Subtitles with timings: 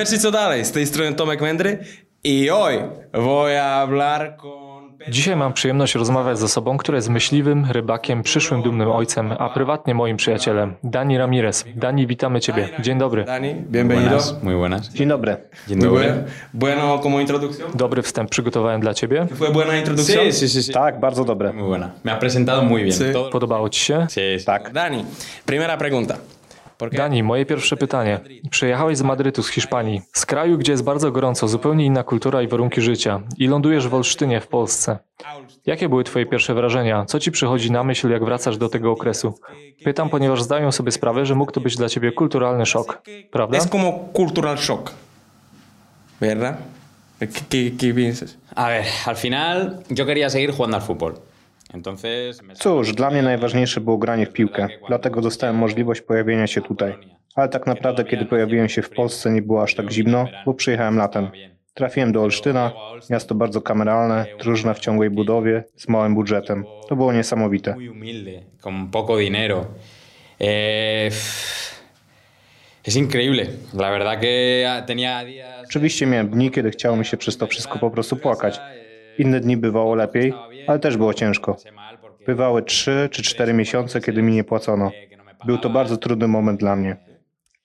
[0.00, 1.78] Merci co dalej, z tej strony Tomek Mędry
[2.24, 2.78] i hoy
[3.12, 4.96] voy a hablar con...
[5.08, 9.94] Dzisiaj mam przyjemność rozmawiać z osobą, która jest myśliwym, rybakiem, przyszłym dumnym ojcem, a prywatnie
[9.94, 11.64] moim przyjacielem, Dani Ramirez.
[11.76, 12.68] Dani, witamy Ciebie.
[12.78, 13.24] Dzień dobry.
[13.24, 14.08] Dani, bienvenido.
[14.10, 14.88] Buenas, muy buenas.
[14.88, 15.36] Dzień dobry.
[15.68, 16.06] Dzień Muy dobry.
[16.06, 16.22] bueno.
[16.54, 17.70] Bueno como introducción.
[17.74, 19.26] Dobry wstęp przygotowałem dla Ciebie.
[19.38, 20.24] Fue buena introducción.
[20.24, 20.72] Sí, sí, sí, sí.
[20.72, 21.52] Tak, bardzo dobre.
[21.52, 21.90] Muy buena.
[22.04, 22.96] Me has presentado muy bien.
[22.96, 23.04] Sí.
[23.32, 24.06] Podobało Ci się?
[24.08, 24.44] Sí, sí.
[24.44, 24.72] Tak.
[24.72, 25.04] Dani,
[25.46, 26.16] primera pregunta.
[26.92, 28.20] Dani, moje pierwsze pytanie.
[28.50, 32.48] Przyjechałeś z Madrytu, z Hiszpanii, z kraju, gdzie jest bardzo gorąco, zupełnie inna kultura i
[32.48, 34.98] warunki życia, i lądujesz w Olsztynie, w Polsce.
[35.66, 37.04] Jakie były Twoje pierwsze wrażenia?
[37.04, 39.34] Co Ci przychodzi na myśl, jak wracasz do tego okresu?
[39.84, 43.58] Pytam, ponieważ zdaję sobie sprawę, że mógł to być dla Ciebie kulturalny szok, prawda?
[43.58, 44.92] Es como cultural shock.
[46.20, 46.56] ¿Verdad?
[47.20, 48.36] ¿Qué, qué, qué piensas?
[48.54, 51.14] A ver, al final yo quería seguir jugando al fútbol.
[52.54, 56.94] Cóż, dla mnie najważniejsze było granie w piłkę, dlatego dostałem możliwość pojawienia się tutaj.
[57.34, 60.96] Ale tak naprawdę, kiedy pojawiłem się w Polsce, nie było aż tak zimno, bo przyjechałem
[60.96, 61.30] latem.
[61.74, 62.72] Trafiłem do Olsztyna,
[63.10, 66.64] miasto bardzo kameralne, drużyna w ciągłej budowie, z małym budżetem.
[66.88, 67.74] To było niesamowite.
[67.74, 69.66] Muy humilde, con poco dinero.
[70.40, 71.12] Eh,
[72.84, 73.46] es increíble.
[73.74, 75.66] La verdad que tenía días...
[75.68, 78.60] Oczywiście miałem dni, kiedy chciało mi się przez to wszystko po prostu płakać.
[79.18, 80.32] Inne dni bywało lepiej,
[80.70, 81.56] ale też było ciężko.
[82.26, 84.90] Bywały trzy czy cztery miesiące, kiedy mi nie płacono.
[85.46, 86.96] Był to bardzo trudny moment dla mnie.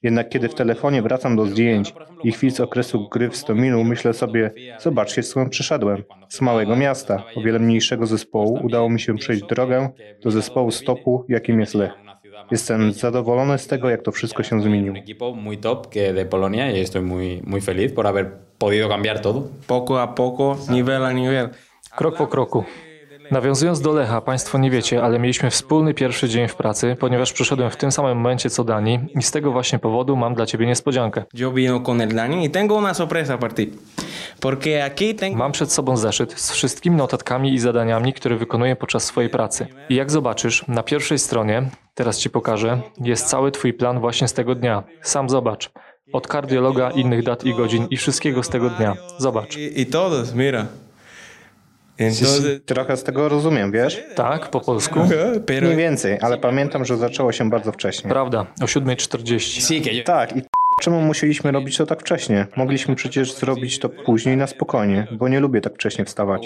[0.03, 4.13] Jednak kiedy w telefonie wracam do zdjęć i chwil z okresu gry w Stomilu, myślę
[4.13, 6.03] sobie, zobaczcie, z którym przyszedłem.
[6.29, 9.89] Z małego miasta, o wiele mniejszego zespołu, udało mi się przejść drogę
[10.23, 11.91] do zespołu stopu, jakim jest Lech.
[12.51, 14.95] Jestem zadowolony z tego, jak to wszystko się zmieniło.
[15.35, 19.43] Muy top que de Polonia y estoy muy, muy feliz por haber podido cambiar todo.
[19.67, 21.49] Poco a poco, nivel a nivel.
[21.95, 22.63] Krok po kroku.
[23.31, 27.71] Nawiązując do Lecha, Państwo nie wiecie, ale mieliśmy wspólny pierwszy dzień w pracy, ponieważ przyszedłem
[27.71, 31.23] w tym samym momencie co Dani i z tego właśnie powodu mam dla Ciebie niespodziankę.
[31.33, 33.71] Yo vino con el Dani y tengo una sorpresa para ti.
[34.39, 35.37] Porque aquí tengo...
[35.37, 39.67] Mam przed sobą zeszyt z wszystkimi notatkami i zadaniami, które wykonuję podczas swojej pracy.
[39.89, 44.33] I jak zobaczysz, na pierwszej stronie, teraz Ci pokażę, jest cały Twój plan właśnie z
[44.33, 44.83] tego dnia.
[45.01, 45.71] Sam zobacz.
[46.13, 48.95] Od kardiologa, innych dat i godzin i wszystkiego z tego dnia.
[49.17, 49.57] Zobacz.
[49.57, 50.65] Y, y todos, mira.
[51.97, 52.61] Entonces...
[52.65, 54.03] Trochę z tego rozumiem, wiesz?
[54.15, 54.99] Tak, po polsku?
[55.61, 58.09] Mniej więcej, ale pamiętam, że zaczęło się bardzo wcześnie.
[58.09, 59.61] Prawda, o 7.40.
[59.61, 60.03] Sí, que yo...
[60.03, 60.41] Tak, i
[60.81, 62.47] czemu musieliśmy robić to tak wcześnie?
[62.55, 66.45] Mogliśmy przecież zrobić to później na spokojnie, bo nie lubię tak wcześnie wstawać.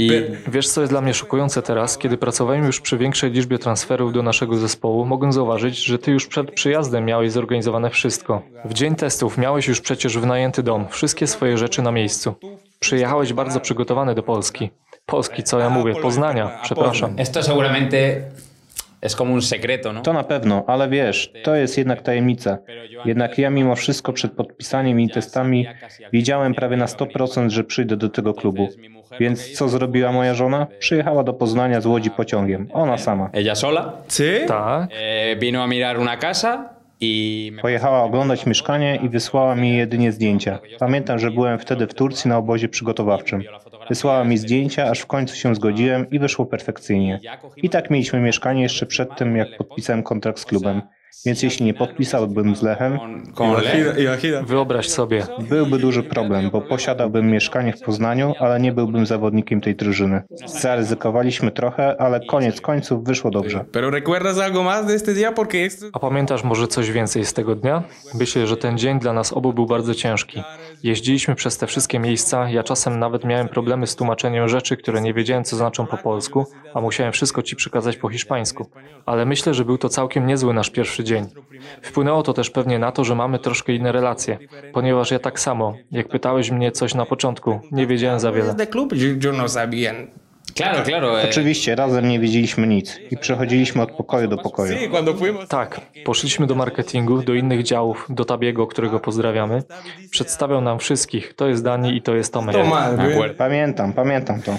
[0.00, 1.98] y Wiesz, co jest dla mnie szokujące teraz?
[1.98, 6.26] Kiedy pracowałem już przy większej liczbie transferów do naszego zespołu, mogłem zauważyć, że ty już
[6.26, 8.42] przed przyjazdem miałeś zorganizowane wszystko.
[8.64, 12.34] W dzień testów miałeś już przecież wynajęty dom, wszystkie swoje rzeczy na miejscu.
[12.80, 14.70] Przyjechałeś bardzo przygotowany do Polski.
[15.06, 17.14] Polski, co ja mówię, Poznania, przepraszam.
[17.18, 18.22] esto seguramente
[20.02, 22.58] To na pewno, ale wiesz, to jest jednak tajemnica.
[23.04, 25.66] Jednak ja mimo wszystko przed podpisaniem i testami
[26.12, 28.68] wiedziałem prawie na 100%, że przyjdę do tego klubu.
[29.20, 30.66] Więc co zrobiła moja żona?
[30.78, 32.68] Przyjechała do Poznania z Łodzi pociągiem.
[32.72, 33.30] Ona sama.
[33.32, 34.46] Ella sola ¿Sí?
[34.48, 36.68] Tak, eh, vino a mirar una casa
[37.52, 40.58] me Pojechała oglądać mieszkanie i wysłała mi jedynie zdjęcia.
[40.78, 43.42] Pamiętam, że byłem wtedy w Turcji na obozie przygotowawczym.
[43.88, 47.20] Wysłała mi zdjęcia, aż w końcu się zgodziłem i wyszło perfekcyjnie.
[47.56, 50.82] I tak mieliśmy mieszkanie jeszcze przed tym, jak podpisałem kontrakt z klubem.
[51.26, 52.98] Więc jeśli nie podpisałbym z Lechem,
[54.46, 55.26] wyobraź sobie.
[55.48, 60.22] byłby duży problem, bo posiadałbym mieszkanie w Poznaniu, ale nie byłbym zawodnikiem tej drużyny.
[60.46, 63.64] Zaryzykowaliśmy trochę, ale koniec końców wyszło dobrze.
[65.92, 67.82] A pamiętasz może coś więcej z tego dnia?
[68.14, 70.42] Myślę, że ten dzień dla nas obu był bardzo ciężki.
[70.82, 75.14] Jeździliśmy przez te wszystkie miejsca, ja czasem nawet miałem problemy z tłumaczeniem rzeczy, które nie
[75.14, 78.66] wiedziałem co znaczą po polsku, a musiałem wszystko ci przekazać po hiszpańsku.
[79.06, 81.26] Ale myślę, że był to całkiem niezły nasz pierwszy dzień.
[81.82, 84.38] Wpłynęło to też pewnie na to, że mamy troszkę inne relacje,
[84.72, 88.54] ponieważ ja tak samo, jak pytałeś mnie coś na początku, nie wiedziałem za wiele.
[90.54, 91.20] Claro, claro.
[91.22, 94.72] eh, Oczywiście, razem nie wiedzieliśmy nic i przechodziliśmy od pokoju do pokoju.
[95.48, 99.62] Tak, poszliśmy do marketingu, do innych działów, do Tabiego, którego pozdrawiamy.
[100.10, 102.54] Przedstawiał nam wszystkich, to jest Dani i to jest Tomek.
[103.38, 104.56] Pamiętam, pamiętam to.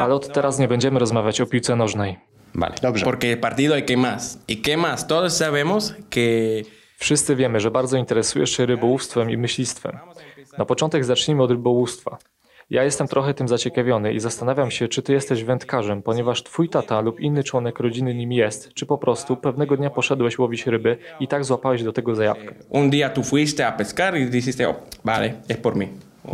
[0.00, 2.29] Ale od teraz nie będziemy rozmawiać o piłce nożnej.
[2.54, 2.74] Vale.
[2.82, 3.04] Dobrze.
[3.04, 4.38] Porque partido hay que más.
[4.48, 5.06] ¿Y qué más?
[5.06, 6.62] Todos sabemos que...
[7.00, 9.98] Wszyscy wiemy, że bardzo interesujesz się rybołówstwem i myślistwem.
[10.58, 12.18] Na początek zacznijmy od rybołówstwa.
[12.70, 17.00] Ja jestem trochę tym zaciekawiony i zastanawiam się, czy ty jesteś wędkarzem, ponieważ twój tata
[17.00, 21.28] lub inny członek rodziny nim jest, czy po prostu pewnego dnia poszedłeś łowić ryby i
[21.28, 22.54] tak złapałeś do tego zajawkę.
[22.68, 25.86] Un día tú fuiste a pescar y dijiste, oh, vale, es por mí.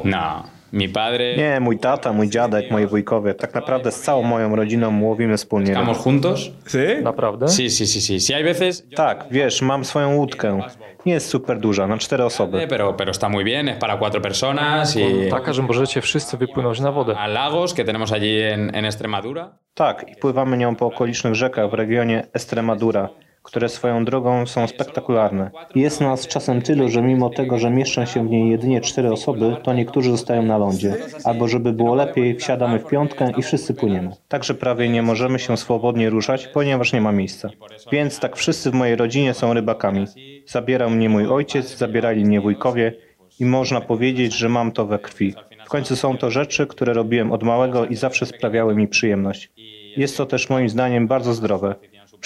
[0.04, 0.55] No.
[0.72, 1.36] Mi padre.
[1.36, 3.34] Nie, mój tata, mój dziadek, moi wujkowie.
[3.34, 5.72] Tak naprawdę z całą moją rodziną łowimy wspólnie.
[5.72, 6.50] Estamos juntos.
[6.66, 7.02] ¿Sí?
[7.02, 7.46] Naprawdę?
[7.48, 8.20] Sí, sí, sí, sí.
[8.20, 8.86] Sí, hay veces.
[8.96, 10.60] Tak, wiesz, mam swoją łódkę.
[11.06, 12.66] Nie jest super duża, na cztery osoby.
[12.68, 15.28] Pero, pero está muy bien, es para cuatro personas y.
[15.30, 17.18] Taka, że możecie wszyscy wypłynąć na wodę.
[17.18, 19.58] A Lagos, que tenemos allí en, en Extremadura.
[19.74, 23.08] Tak, i pływamy nią po okolicznych rzekach w regionie Estremadura,
[23.46, 25.50] które swoją drogą są spektakularne.
[25.74, 29.56] Jest nas czasem tylu, że mimo tego, że mieszczą się w niej jedynie cztery osoby,
[29.62, 30.94] to niektórzy zostają na lądzie.
[31.24, 34.10] Albo żeby było lepiej, wsiadamy w piątkę i wszyscy płyniemy.
[34.28, 37.50] Także prawie nie możemy się swobodnie ruszać, ponieważ nie ma miejsca.
[37.92, 40.06] Więc tak wszyscy w mojej rodzinie są rybakami.
[40.46, 42.92] Zabierał mnie mój ojciec, zabierali mnie wujkowie
[43.40, 45.34] i można powiedzieć, że mam to we krwi.
[45.66, 49.50] W końcu są to rzeczy, które robiłem od małego i zawsze sprawiały mi przyjemność.
[49.96, 51.74] Jest to też moim zdaniem bardzo zdrowe.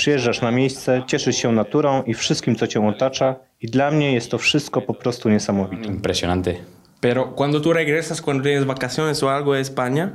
[0.01, 4.31] Przyjeżdżasz na miejsce, cieszysz się naturą i wszystkim, co cię otacza i dla mnie jest
[4.31, 5.89] to wszystko po prostu niesamowite.
[5.89, 6.55] Impresionante.
[7.01, 10.09] Pero cuando tú regresas, cuando tienes vacaciones o algo de España,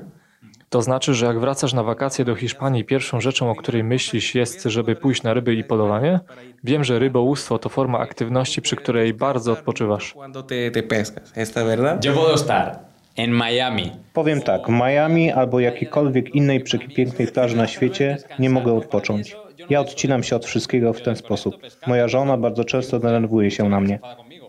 [0.69, 4.63] To znaczy, że jak wracasz na wakacje do Hiszpanii, pierwszą rzeczą, o której myślisz jest,
[4.63, 6.19] żeby pójść na ryby i polowanie?
[6.63, 10.13] Wiem, że rybołówstwo to forma aktywności, przy której bardzo odpoczywasz.
[10.13, 12.05] cuando te, te pescas, ¿esta es verdad?
[12.05, 18.17] Yo puedo estar en Miami Powiem tak, Miami albo jakiejkolwiek innej przepięknej plaży na świecie
[18.39, 19.35] nie mogę odpocząć.
[19.69, 21.55] Ja odcinam się od wszystkiego w ten sposób.
[21.87, 23.99] Moja żona bardzo często denerwuje się na mnie,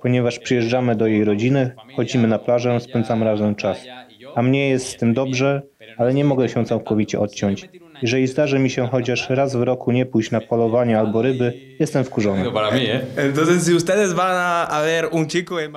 [0.03, 3.87] ponieważ przyjeżdżamy do jej rodziny, chodzimy na plażę, spędzamy razem czas.
[4.35, 5.63] A mnie jest z tym dobrze,
[5.99, 7.69] ale nie mogę się całkowicie odciąć.
[8.03, 12.05] Jeżeli zdarzy mi się chociaż raz w roku nie pójść na polowanie albo ryby, jestem
[12.05, 12.45] wkurzony.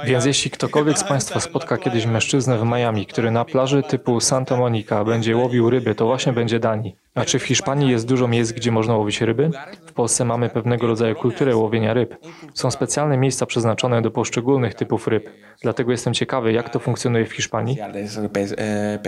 [0.05, 4.57] Więc jeśli ktokolwiek z Państwa spotka kiedyś mężczyznę w Miami, który na plaży typu Santa
[4.57, 6.95] Monica będzie łowił ryby, to właśnie będzie Dani.
[7.19, 9.51] A czy w Hiszpanii jest dużo miejsc, gdzie można łowić ryby?
[9.85, 12.15] W Polsce mamy pewnego rodzaju kulturę łowienia ryb.
[12.53, 15.29] Są specjalne miejsca przeznaczone do poszczególnych typów ryb.
[15.61, 17.77] Dlatego jestem ciekawy, jak to funkcjonuje w Hiszpanii.
[17.81, 18.99] y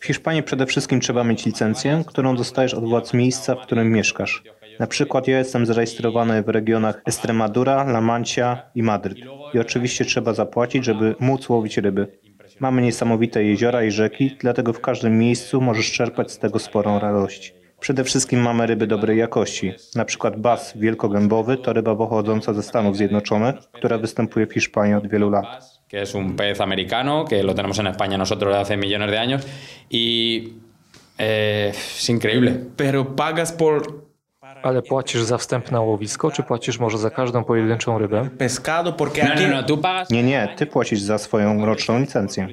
[0.00, 0.06] W.
[0.06, 4.42] Hiszpanii przede wszystkim trzeba mieć licencję, którą dostajesz od władz miejsca, w którym mieszkasz.
[4.78, 9.18] Na przykład ja jestem zarejestrowany w regionach Estremadura, La Mancha i Madryt.
[9.54, 12.18] I oczywiście trzeba zapłacić, żeby móc łowić ryby.
[12.60, 17.54] Mamy niesamowite jeziora i rzeki, dlatego w każdym miejscu możesz czerpać z tego sporą radość.
[17.80, 19.72] Przede wszystkim mamy ryby dobrej jakości.
[19.94, 25.08] Na przykład bas wielkogębowy to ryba pochodząca ze Stanów Zjednoczonych, która występuje w Hiszpanii od
[25.08, 25.82] wielu lat.
[25.92, 29.18] que es un pez americano, que lo tenemos en España nosotros desde hace millones de
[29.18, 29.46] años.
[29.90, 30.54] Y
[31.18, 32.58] eh, es increíble.
[32.76, 34.06] Pero pagas por
[34.62, 38.28] Ale płacisz za wstęp na łowisko, czy płacisz może za każdą pojedynczą rybę?
[39.24, 40.02] No, no, no.
[40.10, 42.48] Nie, nie, ty płacisz za swoją roczną licencję.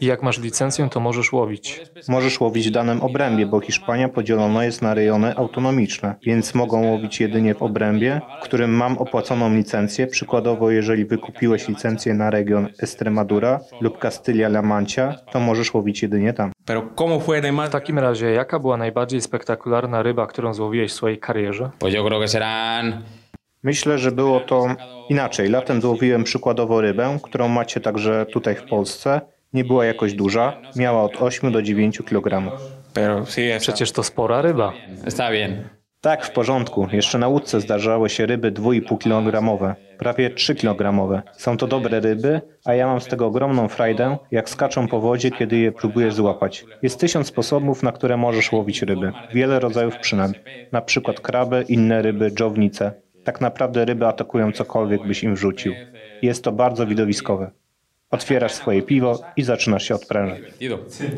[0.00, 1.80] I jak masz licencję, to możesz łowić.
[2.08, 7.20] Możesz łowić w danym obrębie, bo Hiszpania podzielona jest na rejony autonomiczne, więc mogą łowić
[7.20, 10.06] jedynie w obrębie, w którym mam opłaconą licencję.
[10.06, 16.52] Przykładowo, jeżeli wykupiłeś licencję na region Estremadura lub Castilla-La Mancha, to możesz łowić jedynie tam.
[17.66, 21.70] W takim razie, jaka była najbardziej spektakularna ryba, którą złowiłeś w swojej karierze?
[23.62, 24.66] Myślę, że było to
[25.08, 25.48] inaczej.
[25.48, 29.20] Latem złowiłem przykładowo rybę, którą macie także tutaj w Polsce.
[29.52, 32.52] Nie była jakoś duża, miała od 8 do 9 kg.
[33.60, 34.72] Przecież to spora ryba.
[35.04, 35.64] Está bien.
[36.04, 36.88] Tak, w porządku.
[36.92, 41.22] Jeszcze na łódce zdarzały się ryby 2,5 kg, prawie 3 kg.
[41.32, 45.30] Są to dobre ryby, a ja mam z tego ogromną frajdę, jak skaczą po wodzie,
[45.30, 46.64] kiedy je próbujesz złapać.
[46.82, 49.12] Jest tysiąc sposobów, na które możesz łowić ryby.
[49.34, 50.40] Wiele rodzajów przynęt.
[50.72, 52.92] Na przykład kraby, inne ryby, dżownice.
[53.24, 55.72] Tak naprawdę ryby atakują cokolwiek byś im wrzucił.
[56.22, 57.50] Jest to bardzo widowiskowe.
[58.14, 60.40] Otwierasz swoje piwo i zaczynasz się odprężać.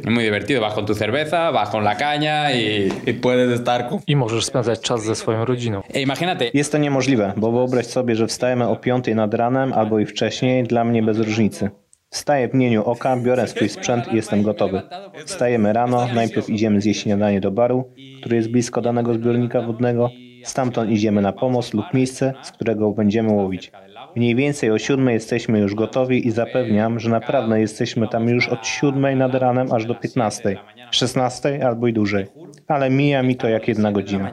[0.05, 0.61] Muy divertido.
[0.61, 2.91] Vas con tu cerveza, vas con la caña y.
[3.11, 3.99] y puedes estar con...
[4.07, 5.83] I możesz spędzać czas ze swoją rodziną.
[5.95, 6.51] E imagínate.
[6.55, 10.65] Jest to niemożliwe, bo wyobraź sobie, że wstajemy o 5 nad ranem albo i wcześniej,
[10.65, 11.71] dla mnie bez różnicy.
[12.11, 14.83] Wstaję w mgnieniu oka, biorę swój sprzęt i jestem gotowy.
[15.25, 20.11] Wstajemy rano, najpierw idziemy zjeść śniadanie do baru, który jest blisko danego zbiornika wodnego.
[20.45, 23.73] Stamtąd idziemy na pomost lub miejsce, z którego będziemy łowić.
[24.17, 28.67] Mniej więcej o 7 jesteśmy już gotowi i zapewniam, że naprawdę jesteśmy tam już od
[28.67, 30.57] 7 nad ranem aż do 15,
[30.91, 32.27] 16 albo i dłużej.
[32.69, 34.31] Ale mija mi to jak jedna godzina.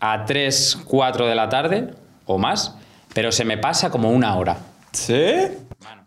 [0.00, 0.50] a 3,
[0.86, 1.86] 4 de la tarde
[2.26, 2.76] o más,
[3.14, 4.56] pero se me pasa como una hora.
[4.92, 5.48] ¿Sí?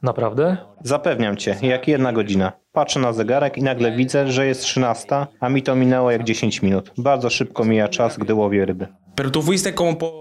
[0.01, 0.57] Naprawdę?
[0.83, 2.51] Zapewniam cię, jak jedna godzina.
[2.71, 5.07] Patrzę na zegarek i nagle widzę, że jest 13,
[5.39, 6.91] a mi to minęło jak 10 minut.
[6.97, 8.87] Bardzo szybko mija czas, gdy łowię ryby.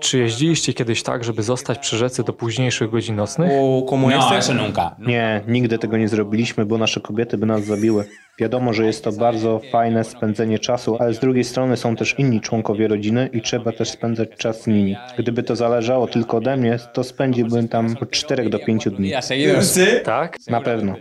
[0.01, 3.51] Czy jeździliście kiedyś tak, żeby zostać przy rzece do późniejszych godzin nocnych?
[4.99, 5.09] No.
[5.09, 8.05] Nie, nigdy tego nie zrobiliśmy, bo nasze kobiety by nas zabiły.
[8.39, 12.41] Wiadomo, że jest to bardzo fajne spędzenie czasu, ale z drugiej strony są też inni
[12.41, 14.97] członkowie rodziny i trzeba też spędzać czas z nimi.
[15.19, 19.13] Gdyby to zależało tylko ode mnie, to spędziłbym tam od 4 do 5 dni.
[20.05, 20.37] Tak?
[20.49, 20.95] Na pewno.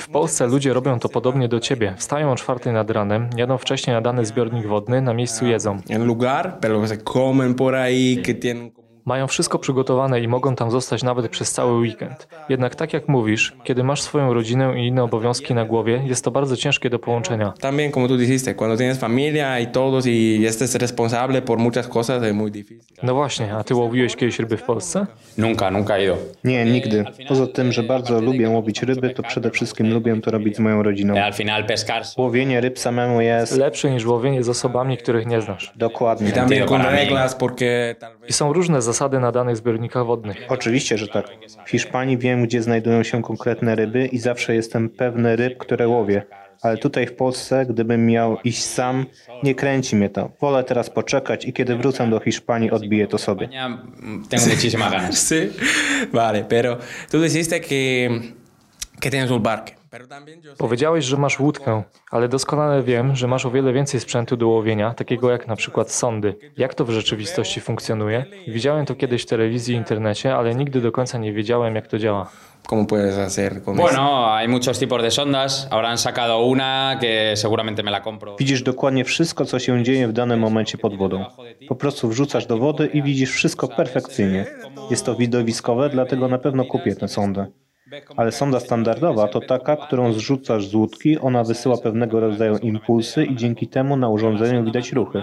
[0.00, 1.94] W Polsce ludzie robią to podobnie do ciebie.
[1.96, 5.78] Wstają o czwartej nad ranem, jadą wcześniej nadany zbiornik wodny, na miejscu jedzą.
[5.90, 10.70] en lugar, pero se comen por ahí, que tienen Mają wszystko przygotowane i mogą tam
[10.70, 12.28] zostać nawet przez cały weekend.
[12.48, 16.30] Jednak tak jak mówisz, kiedy masz swoją rodzinę i inne obowiązki na głowie, jest to
[16.30, 17.52] bardzo ciężkie do połączenia.
[17.60, 22.22] También, como tú dijiste, cuando tienes familia y todos y estés responsable por muchas cosas
[22.22, 22.94] es muy difícil.
[23.02, 25.06] No właśnie, a ty łowiłeś kiedyś ryby w Polsce?
[25.38, 26.16] Nunca, nunca ido.
[26.44, 27.04] Nie, nigdy.
[27.28, 30.82] Poza tym, że bardzo lubię łowić ryby, to przede wszystkim lubię to robić z moją
[30.82, 31.20] rodziną.
[31.20, 35.72] Al final pescar Łowienie ryb samemu jest Lepsze niż łowienie z osobami, których nie znasz.
[35.76, 36.32] dokładnie.
[36.32, 36.48] Tal
[38.28, 40.36] I są różne zasady na danych zbiornikach wodnych.
[40.48, 41.26] Oczywiście, że tak.
[41.66, 46.22] W Hiszpanii wiem, gdzie znajdują się konkretne ryby i zawsze jestem pewny ryb, które łowię.
[46.62, 49.06] Ale tutaj w Polsce, gdybym miał iść sam,
[49.42, 50.30] nie kręci mnie to.
[50.40, 53.48] Wolę teraz poczekać i kiedy wrócę do Hiszpanii, odbiję to sobie.
[54.28, 55.14] Tengo muchísimas ganas.
[55.30, 55.50] Sí,
[56.12, 56.78] vale, pero
[57.10, 58.10] tú dijiste que,
[59.00, 59.83] que tienes un barco.
[60.58, 64.94] Powiedziałeś, że masz łódkę, ale doskonale wiem, że masz o wiele więcej sprzętu do łowienia,
[64.94, 66.36] takiego jak na przykład sondy.
[66.56, 68.24] Jak to w rzeczywistości funkcjonuje?
[68.48, 71.98] Widziałem to kiedyś w telewizji i internecie, ale nigdy do końca nie wiedziałem, jak to
[71.98, 72.30] działa.
[72.68, 73.76] ¿Cómo puedes hacer con?
[73.76, 75.68] Bueno, hay muchos tipos de sondas.
[75.70, 78.36] Ahora han sacado una que seguramente me la compro.
[78.36, 81.24] Widzisz dokładnie wszystko, co się dzieje w danym momencie pod wodą.
[81.68, 84.46] Po prostu wrzucasz do wody i widzisz wszystko perfekcyjnie.
[84.90, 87.46] Jest to widowiskowe, dlatego na pewno kupię tę sondę.
[88.16, 93.36] Ale sonda standardowa to taka, którą zrzucasz z łódki, ona wysyła pewnego rodzaju impulsy i
[93.36, 95.22] dzięki temu na urządzeniu widać ruchy.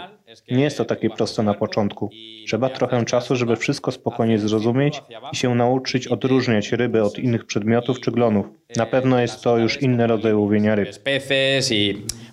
[0.52, 2.10] Nie jest to takie proste na początku.
[2.48, 8.00] Trzeba trochę czasu, żeby wszystko spokojnie zrozumieć i się nauczyć odróżniać ryby od innych przedmiotów
[8.00, 8.46] czy glonów.
[8.78, 11.04] Na pewno jest to już inny rodzaj łowienia ryb.
[11.04, 11.72] peces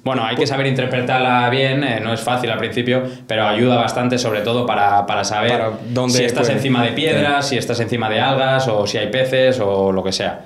[0.04, 4.18] bueno, hay que saber interpretarla bien, eh, no es fácil al principio, pero ayuda bastante
[4.18, 7.80] sobre todo para, para saber Para dónde si estás puede- encima de piedras, si estás
[7.80, 10.42] encima de algas o si hay peces o lo que sea.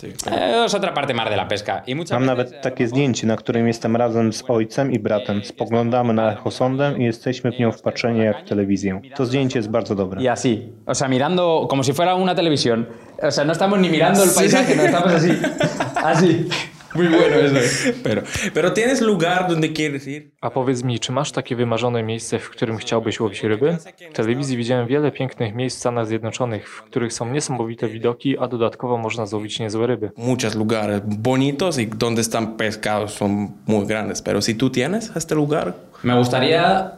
[0.00, 1.82] Sí, Eh, es otra parte más de la pesca.
[1.86, 5.44] Y muchas Mam veces, nawet takie zdjęcie, na którym jestem razem z ojcem i bratem.
[5.44, 9.00] Spoglądamy na echosondę i jesteśmy w nią wpatrzeni jak w telewizję.
[9.16, 10.20] To zdjęcie jest bardzo dobre.
[10.22, 12.86] Y así, o sea, mirando como si fuera una televisión.
[13.22, 15.30] O sea, no estamos ni mirando el paisaje, no estamos así.
[16.04, 16.48] Así.
[16.96, 17.90] Muy bueno eso.
[18.02, 18.22] Pero,
[18.54, 20.30] pero tienes lugar donde quieres ir.
[20.40, 23.76] A powiedz mi, czy masz takie wymarzone miejsce, w którym chciałbyś łowić ryby?
[24.10, 28.48] W telewizji widziałem wiele pięknych miejsc w Stanach Zjednoczonych, w których są niesamowite widoki, a
[28.48, 30.10] dodatkowo można złowić niezłe ryby.
[30.16, 34.22] Muchos lugares bonitos y donde están pescados son muy grandes.
[34.22, 36.90] Pero si tú tienes este lugar, Me gustaría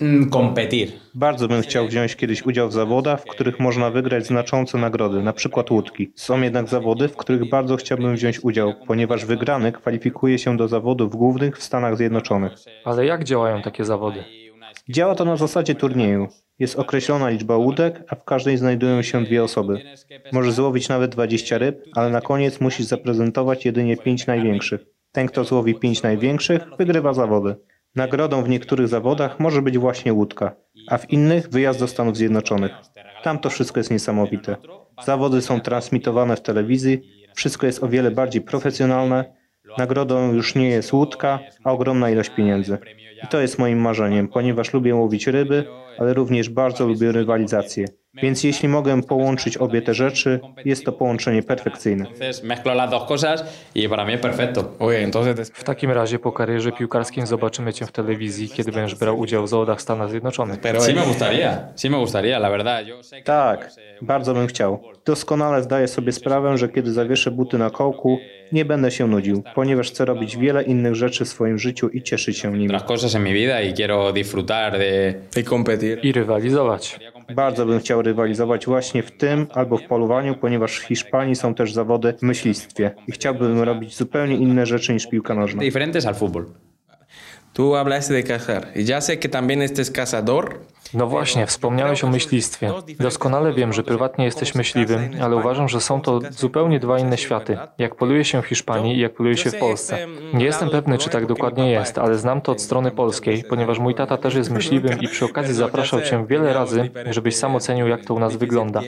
[0.00, 0.88] mm, competir.
[1.14, 5.32] Bardzo bym chciał wziąć kiedyś udział w zawodach, w których można wygrać znaczące nagrody, na
[5.32, 6.12] przykład łódki.
[6.14, 11.16] Są jednak zawody, w których bardzo chciałbym wziąć udział, ponieważ wygrany kwalifikuje się do zawodów
[11.16, 12.52] głównych w Stanach Zjednoczonych.
[12.84, 14.24] Ale jak działają takie zawody?
[14.88, 16.28] Działa to na zasadzie turnieju.
[16.58, 19.82] Jest określona liczba łódek, a w każdej znajdują się dwie osoby.
[20.32, 24.86] Możesz złowić nawet 20 ryb, ale na koniec musisz zaprezentować jedynie 5 największych.
[25.12, 27.56] Ten, kto złowi 5 największych, wygrywa zawody.
[27.94, 30.56] Nagrodą w niektórych zawodach może być właśnie łódka,
[30.88, 32.72] a w innych wyjazd do Stanów Zjednoczonych.
[33.22, 34.56] Tam to wszystko jest niesamowite.
[35.04, 37.00] Zawody są transmitowane w telewizji,
[37.34, 39.34] wszystko jest o wiele bardziej profesjonalne.
[39.78, 42.78] Nagrodą już nie jest łódka, a ogromna ilość pieniędzy.
[43.24, 45.64] I to jest moim marzeniem, ponieważ lubię łowić ryby,
[45.98, 47.84] ale również bardzo lubię rywalizację.
[48.22, 52.04] Więc jeśli mogę połączyć obie te rzeczy, jest to połączenie perfekcyjne.
[52.04, 53.44] Entonces mezclo las dos cosas
[53.76, 54.64] y para mí es perfecto.
[54.78, 58.98] oye, entonces te- W takim razie po karierze piłkarskim zobaczymy Cię w telewizji, kiedy będziesz
[58.98, 60.56] brał udział w zawodach w Stanach Zjednoczonych.
[60.64, 62.86] eh, me gustaría, sí me gustaría, la verdad.
[62.86, 63.70] Yo sé que Tak,
[64.02, 64.80] bardzo bym chciał.
[65.04, 68.18] Doskonale zdaję sobie sprawę, że kiedy zawieszę buty na kołku,
[68.52, 72.38] nie będę się nudził, ponieważ chcę robić wiele innych rzeczy w swoim życiu i cieszyć
[72.38, 72.68] się nimi.
[76.02, 77.00] I rywalizować.
[77.34, 81.72] Bardzo bym chciał rywalizować właśnie w tym albo w polowaniu, ponieważ w Hiszpanii są też
[81.72, 85.62] zawody w myślistwie i chciałbym robić zupełnie inne rzeczy niż piłka nożna.
[85.62, 86.44] diferentes al fútbol.
[87.54, 90.58] Tú hablaste de cazar y ya sé que también este es cazador.
[90.94, 92.72] No właśnie, wspomniałeś o myślistwie.
[93.00, 97.58] Doskonale wiem, że prywatnie jesteś myśliwym, ale uważam, że są to zupełnie dwa inne światy.
[97.78, 99.98] Jak poluje się w Hiszpanii i jak poluje się w Polsce.
[100.34, 103.94] Nie jestem pewny, czy tak dokładnie jest, ale znam to od strony polskiej, ponieważ mój
[103.94, 108.04] tata też jest myśliwym i przy okazji zapraszał cię wiele razy, żebyś sam ocenił, jak
[108.04, 108.80] to u nas wygląda.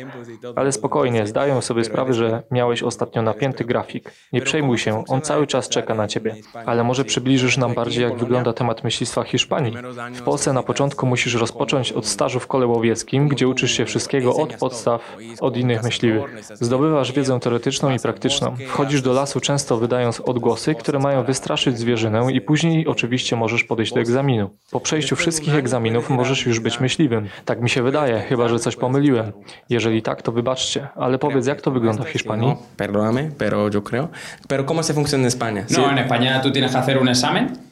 [0.56, 4.12] Ale spokojnie, zdaję sobie sprawę, że miałeś ostatnio napięty grafik.
[4.32, 6.34] Nie przejmuj się, on cały czas czeka na ciebie.
[6.66, 9.72] Ale może przybliżysz nam bardziej, jak wygląda temat myślistwa Hiszpanii.
[10.14, 14.36] W Polsce na początku musisz rozpocząć od stażu w kole łowieckim, gdzie uczysz się wszystkiego
[14.36, 16.44] od podstaw, od innych myśliwych.
[16.54, 18.56] Zdobywasz wiedzę teoretyczną i praktyczną.
[18.68, 23.92] Wchodzisz do lasu często wydając odgłosy, które mają wystraszyć zwierzynę i później oczywiście możesz podejść
[23.92, 24.50] do egzaminu.
[24.70, 27.28] Po przejściu wszystkich egzaminów możesz już być myśliwym.
[27.44, 29.32] Tak mi się wydaje, chyba że coś pomyliłem.
[29.70, 32.56] Jeżeli tak, to wybaczcie, ale powiedz, jak to wygląda w Hiszpanii?
[32.76, 34.08] Perdóname, pero yo creo.
[34.48, 35.64] Pero ¿cómo se funciona en España?
[35.70, 37.65] No, en España tú tienes que hacer un examen.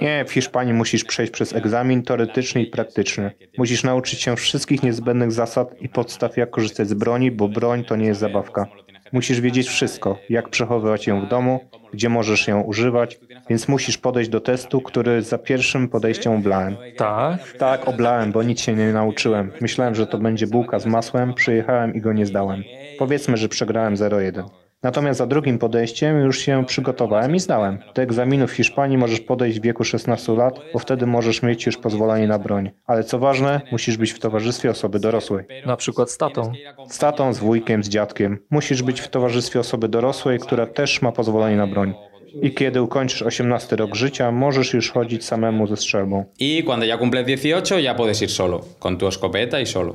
[0.00, 3.30] Nie, w Hiszpanii musisz przejść przez egzamin teoretyczny i praktyczny.
[3.58, 7.96] Musisz nauczyć się wszystkich niezbędnych zasad i podstaw, jak korzystać z broni, bo broń to
[7.96, 8.66] nie jest zabawka.
[9.12, 11.60] Musisz wiedzieć wszystko, jak przechowywać ją w domu,
[11.92, 13.18] gdzie możesz ją używać,
[13.50, 16.76] więc musisz podejść do testu, który za pierwszym podejściem oblałem.
[16.96, 19.52] Tak, Tak, oblałem, bo nic się nie nauczyłem.
[19.60, 22.62] Myślałem, że to będzie bułka z masłem, przyjechałem i go nie zdałem.
[22.98, 24.44] Powiedzmy, że przegrałem 0-1.
[24.82, 27.78] Natomiast za drugim podejściem już się przygotowałem i zdałem.
[27.94, 31.76] Do egzaminu w Hiszpanii możesz podejść w wieku 16 lat, bo wtedy możesz mieć już
[31.76, 32.70] pozwolenie na broń.
[32.86, 35.44] Ale co ważne, musisz być w towarzystwie osoby dorosłej.
[35.66, 36.52] na przykład z tatą.
[36.88, 38.38] Z tatą, z wujkiem, z dziadkiem.
[38.50, 41.94] Musisz być w towarzystwie osoby dorosłej, która też ma pozwolenie na broń.
[42.42, 46.24] I kiedy ukończysz 18 rok życia, możesz już chodzić samemu ze strzelbą.
[46.40, 49.94] Y cuando ya cumples 18 ya puedes ir solo, con tu escopeta y solo.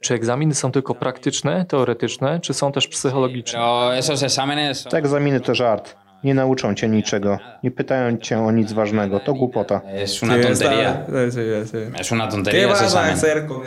[0.00, 3.58] Czy egzaminy są tylko praktyczne, teoretyczne, czy są też psychologiczne?
[4.90, 5.96] Te egzaminy to żart.
[6.24, 7.38] Nie nauczą cię niczego.
[7.62, 9.20] Nie pytają cię o nic ważnego.
[9.20, 9.80] To głupota.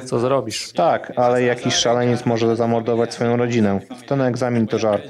[0.05, 0.73] Co zrobisz?
[0.73, 3.79] Tak, ale jakiś szaleniec może zamordować swoją rodzinę.
[4.07, 5.03] Ten egzamin to żart.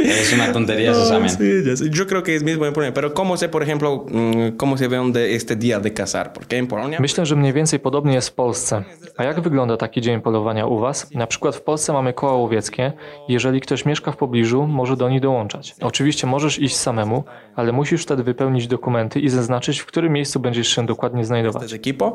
[0.00, 0.10] En.
[0.20, 1.30] Es una tontería ese examen.
[1.30, 1.90] Sí, ya sé.
[1.90, 2.94] Yo creo que es mismo problema.
[2.94, 6.32] Pero ¿cómo sé, por ejemplo, mm, cómo se ve donde este día de cazar?
[6.32, 6.98] Porque en Polonia...
[7.00, 8.84] Myślę, że mniej więcej podobnie jest w Polsce.
[9.16, 11.10] A jak wygląda taki dzień polowania u Was?
[11.14, 12.92] Na przykład w Polsce mamy koła łowieckie.
[13.28, 15.74] Jeżeli ktoś mieszka w pobliżu, może do nich dołączać.
[15.80, 17.24] Oczywiście możesz iść samemu,
[17.56, 21.72] ale musisz wtedy wypełnić dokumenty i zaznaczyć, w którym miejscu będziesz się dokładnie znajdować.
[21.72, 22.14] equipo.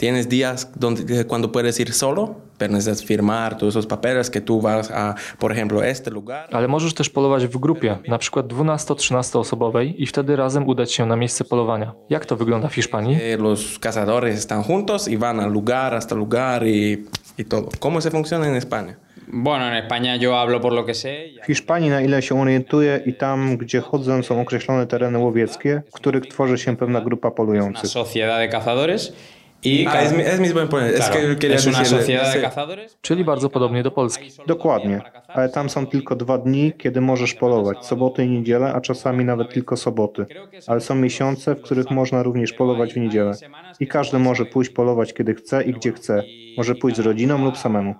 [0.00, 4.54] Tienes días donde, cuando puedes ir solo, pero necesitas firmar todos esos papeles que tú
[4.60, 6.48] vas a, por ejemplo, este lugar.
[6.52, 11.06] Ale możesz też polować w grupie, na przykład 12-13 osobowej i wtedy razem udać się
[11.06, 11.92] na miejsce polowania.
[12.10, 13.14] Jak to wygląda w Hiszpanii?
[13.34, 17.04] Eh, los cazadores están juntos y van al lugar, hasta lugar y,
[17.38, 17.68] y todo.
[17.80, 18.94] ¿Cómo se funciona en España?
[19.32, 21.26] Bueno, en España yo hablo por lo que sé.
[21.26, 25.82] y- W Hiszpanii, na ile się orientuję, i tam, gdzie chodzę, są określone tereny łowieckie,
[25.90, 27.90] w których tworzy się pewna grupa Una polujących.
[27.90, 29.12] sociedad de cazadores
[29.64, 29.86] y...
[29.88, 30.88] Ah, es, mi- es mismo problema.
[30.92, 32.42] Es Claro, que es una sociedad de sí.
[32.42, 32.98] cazadores.
[33.02, 34.30] Czyli bardzo podobnie do Polski.
[34.46, 39.24] Dokładnie, ale tam są tylko dwa dni, kiedy możesz polować, soboty i niedzielę, a czasami
[39.24, 40.26] nawet tylko soboty.
[40.66, 43.32] Ale są miesiące, w których można również polować w niedzielę.
[43.80, 46.22] I każdy może pójść polować kiedy chce i gdzie chce.
[46.56, 47.94] Może pójść z rodziną lub samemu.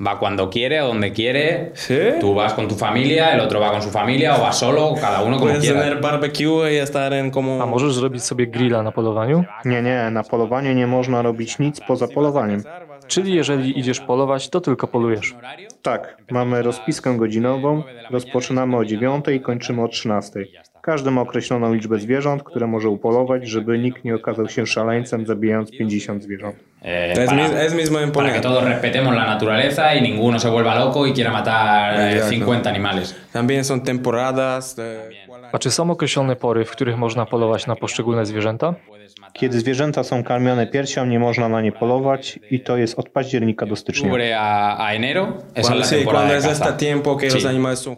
[0.00, 1.72] Va cuando quiere, a donde quiere.
[1.74, 1.98] ¿Sí?
[2.20, 5.22] Tú vas con tu familia, el otro va con su familia o va solo, cada
[5.22, 5.80] uno como Puedes quiera.
[5.80, 7.60] tener barbecue y estar en como...
[7.62, 9.44] A możesz zrobić sobie grilla na polowaniu?
[9.64, 12.62] Nie, nie, na polowaniu nie można robić nic poza polowaniem.
[13.06, 15.34] Czyli jeżeli idziesz polować, to tylko polujesz.
[15.82, 20.40] Tak, mamy rozpiskę godzinową, rozpoczynamy o 9 i kończymy o 13.
[20.82, 25.70] Każdy ma określoną liczbę zwierząt, które może upolować, żeby nikt nie okazał się szaleńcem zabijając
[25.70, 26.56] 50 zwierząt.
[26.82, 30.38] Eh, Es, para, mi- es mismo en para que todos respetemos la naturaleza y ninguno
[30.38, 32.30] se vuelva loco y quiera matar eh, Exacto.
[32.30, 33.14] 50 animales.
[33.32, 34.74] También son temporadas.
[34.74, 35.10] de-
[35.52, 38.74] A czy są określone pory, w których można polować na poszczególne zwierzęta?
[39.32, 43.66] Kiedy zwierzęta są karmione piersią, nie można na nie polować i to jest od października
[43.66, 44.10] do stycznia.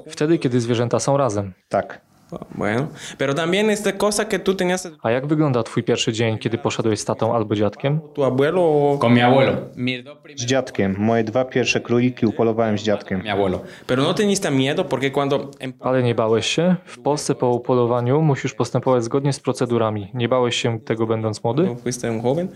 [0.08, 1.52] Wtedy, kiedy zwierzęta są razem.
[1.68, 2.00] Tak.
[2.54, 2.88] Bueno,
[3.18, 7.00] pero también esta cosa que tú tenías A jak wygląda twój pierwszy dzień, kiedy poszedłeś
[7.00, 8.00] z tatą albo dziadkiem?
[8.14, 9.52] tu abuelo Con mi abuelo.
[10.36, 10.96] Z dziadkiem.
[10.98, 13.22] Moje dwa pierwsze króliki upolowałem z dziadkiem.
[13.22, 13.60] Mi abuelo.
[13.86, 14.14] Pero no
[14.50, 16.76] miedo porque cuando Ale nie bałeś się?
[16.84, 20.10] W Polsce po upolowaniu musisz postępować zgodnie z procedurami.
[20.14, 21.62] Nie bałeś się tego będąc młody?
[21.62, 22.48] cuando fuiste un joven,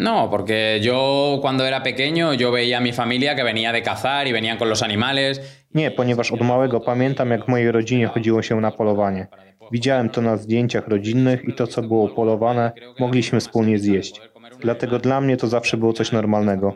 [0.00, 4.26] No, porque yo cuando era pequeño yo veía a mi familia que venía de cazar
[4.26, 5.40] y venían con los animales.
[5.74, 9.26] Nie, ponieważ od małego pamiętam, jak w mojej rodzinie chodziło się na polowanie.
[9.72, 14.20] Widziałem to na zdjęciach rodzinnych i to, co było polowane, mogliśmy wspólnie zjeść.
[14.60, 16.74] Dlatego dla mnie to zawsze było coś normalnego.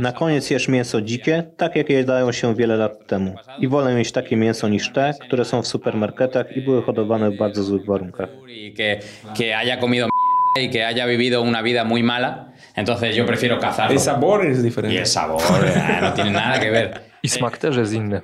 [0.00, 3.34] Na koniec jesz mięso dzikie, tak jak jadało się wiele lat temu.
[3.60, 7.36] I wolę mieć takie mięso niż te, które są w supermarketach i były hodowane w
[7.36, 8.28] bardzo złych warunkach.
[8.56, 8.72] y
[9.34, 10.08] que, haya comido
[10.58, 12.51] y que haya vivido una vida muy mala.
[12.76, 13.92] Entonces yo prefiero cazarlo.
[13.94, 14.98] el sabor es Y diferente.
[14.98, 17.00] el sabor eh, no tiene nada que ver.
[17.22, 18.20] I smak też jest inny.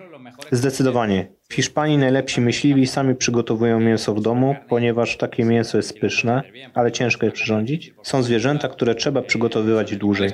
[0.53, 1.29] Zdecydowanie.
[1.49, 6.43] W Hiszpanii najlepsi myśliwi sami przygotowują mięso w domu, ponieważ takie mięso jest pyszne,
[6.75, 7.95] ale ciężko je przyrządzić.
[8.03, 10.31] Są zwierzęta, które trzeba przygotowywać dłużej.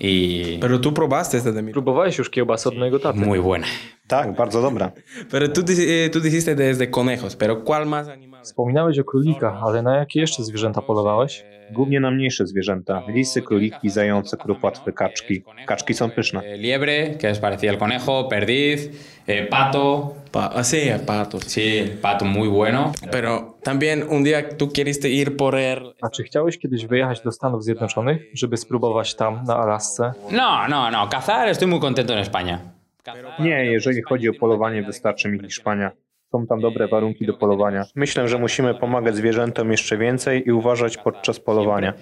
[0.00, 1.72] Y Pero tú probaste esta de mi.
[1.72, 3.18] Próbowałeś już kiełbasę od mojego taty.
[3.18, 3.66] muy buena.
[4.08, 4.92] Tak, bardzo dobra.
[5.30, 8.44] Pero tú, eh, tú dijiste desde conejos, pero ¿cuál más animal?
[8.44, 11.44] Wspominałeś o królikach, ale na jakie jeszcze zwierzęta polowałeś?
[11.72, 13.02] Głównie na mniejsze zwierzęta.
[13.08, 15.42] Lisy, króliki, zające, kropłatwy, kaczki.
[15.66, 16.40] Kaczki są pyszne.
[16.40, 18.90] Eh, liebre, que es parecida al conejo, perdiz,
[19.26, 20.14] eh, pato.
[20.32, 21.42] Pa ah, sí, patos.
[21.44, 22.92] Sí, pato muy bueno.
[23.10, 25.94] Pero también un día tú quisiste ir por el...
[26.02, 30.12] A czy chciałeś kiedyś wyjechać do Stanów Zjednoczonych, żeby spróbować tam, na Alasce?
[30.30, 32.58] No, no, no, cazar estoy muy contento en España.
[33.38, 35.90] Nie, jeżeli chodzi o polowanie, wystarczy mi Hiszpania.
[36.32, 37.84] Są tam dobre warunki do polowania.
[37.94, 41.92] Myślę, że musimy pomagać zwierzętom jeszcze więcej i uważać podczas polowania.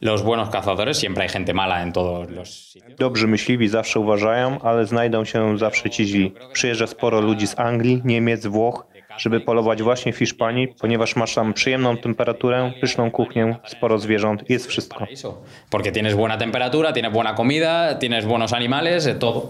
[0.00, 2.78] Los buenos cazadores, siempre hay gente mala en todos los.
[2.98, 6.32] Dobrzy myśliwi zawsze uważają, ale znajdą się zawsze ci źli.
[6.52, 8.86] Przyjeżdża sporo ludzi z Anglii, Niemiec, Włoch,
[9.20, 14.66] żeby polować właśnie w Hiszpanii, ponieważ masz tam przyjemną temperaturę, pyszną kuchnię, sporo zwierząt, jest
[14.66, 15.06] wszystko.
[15.70, 19.48] Porque tienes buena temperatura, tienes buena comida, tienes buenos animales, todo.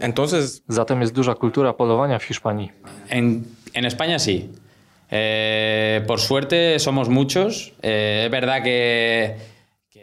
[0.00, 2.70] Entonces, Zatem jest duża kultura polowania w Hiszpanii.
[3.08, 4.48] En, en España sí.
[5.10, 7.72] Eh, por suerte somos muchos.
[7.82, 9.36] Eh, es verdad que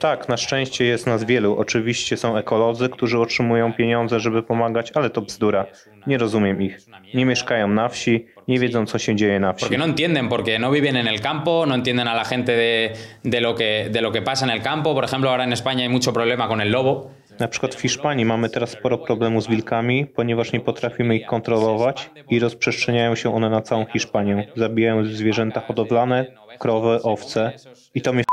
[0.03, 1.57] Tak, na szczęście jest nas wielu.
[1.57, 5.65] Oczywiście są ekolodzy, którzy otrzymują pieniądze, żeby pomagać, ale to bzdura.
[6.07, 6.79] Nie rozumiem ich.
[7.13, 9.65] Nie mieszkają na wsi, nie wiedzą, co się dzieje na wsi.
[9.65, 12.93] porque no entienden, porque no viven en el campo, no entienden a la gente de,
[13.23, 14.93] de lo que, de lo que pasa en el campo.
[14.93, 17.09] Por ejemplo, ahora en España hay mucho problema con el lobo.
[17.39, 22.09] Na przykład w Hiszpanii mamy teraz sporo problemu z wilkami, ponieważ nie potrafimy ich kontrolować
[22.29, 24.47] i rozprzestrzeniają się one na całą Hiszpanię.
[24.55, 26.25] Zabijają zwierzęta hodowlane,
[26.59, 27.51] krowy, owce
[27.95, 28.23] i to mnie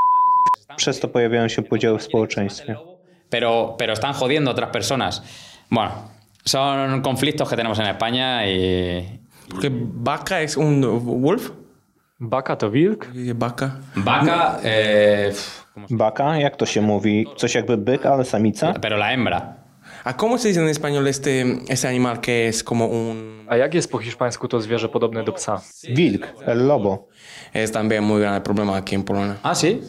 [0.77, 2.77] przez to pojawiają się podziały w społeczeństwie.
[3.31, 5.23] Pero, pero están jodiendo a otras personas.
[5.71, 5.91] Bueno,
[6.45, 9.21] son conflictos que tenemos en España y.
[9.51, 10.81] porque vaca es un
[11.23, 11.53] wolf.
[12.21, 13.09] Baka to wilk?
[13.35, 13.71] Vaca.
[13.97, 17.27] Vaca, pf, ¿cómo se- Baka, jak to się mówi?
[17.37, 18.73] Coś jakby byk, ale samica?
[18.81, 19.55] pero la hembra.
[20.05, 23.45] ¿A cómo se dice en español este, este animal que es como un...
[23.49, 25.61] A jak jest po hiszpańsku to zwierzę podobne do psa?
[25.89, 27.09] Wilk, el lobo.
[27.55, 29.37] Es también muy grande problema aquí en Polonia.
[29.43, 29.81] Ah, sí.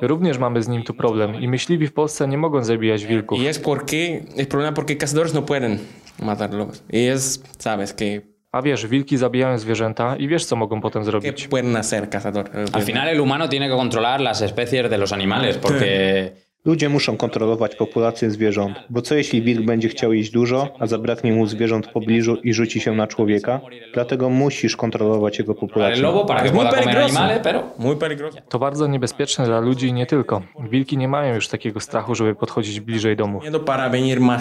[0.00, 3.40] Również mamy z nim tu problem i myśliwi w Polsce nie mogą zabijać wilków.
[3.40, 5.78] Y es porque, el problema porque cazadores no pueden
[6.22, 6.82] matar lobos.
[6.92, 11.06] Y es, sabes, que, A wiesz, wilki zabijają zwierzęta i wiesz, co mogą potem que
[11.06, 11.48] zrobić.
[11.48, 12.74] pueden hacer cazadores.
[12.74, 17.16] Al final el humano tiene que controlar las especies de los animales porque Ludzie muszą
[17.16, 21.86] kontrolować populację zwierząt, bo co jeśli wilk będzie chciał jeść dużo, a zabraknie mu zwierząt
[21.86, 23.60] w pobliżu i rzuci się na człowieka?
[23.94, 26.02] Dlatego musisz kontrolować jego populację.
[28.48, 30.42] To bardzo niebezpieczne dla ludzi i nie tylko.
[30.70, 33.16] Wilki nie mają już takiego strachu, żeby podchodzić bliżej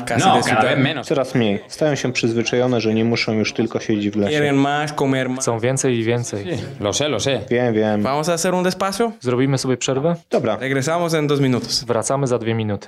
[0.08, 0.36] casi no,
[0.78, 1.08] menos.
[1.08, 1.60] Coraz mniej.
[1.68, 4.54] Stają się przyzwyczajone, że nie muszą już tylko siedzieć w lesie.
[5.40, 6.46] Chcą więcej i więcej.
[6.80, 7.40] Lo sé, lo sé.
[7.50, 8.02] Wiem, wiem.
[9.20, 10.16] Zrobimy sobie przerwę?
[10.30, 11.84] Dobra, Regresamos en dos minutos.
[11.84, 12.88] Wracamy za dwie minuty.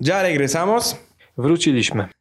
[0.00, 0.96] Ya regresamos.
[1.38, 2.15] Wróciliśmy.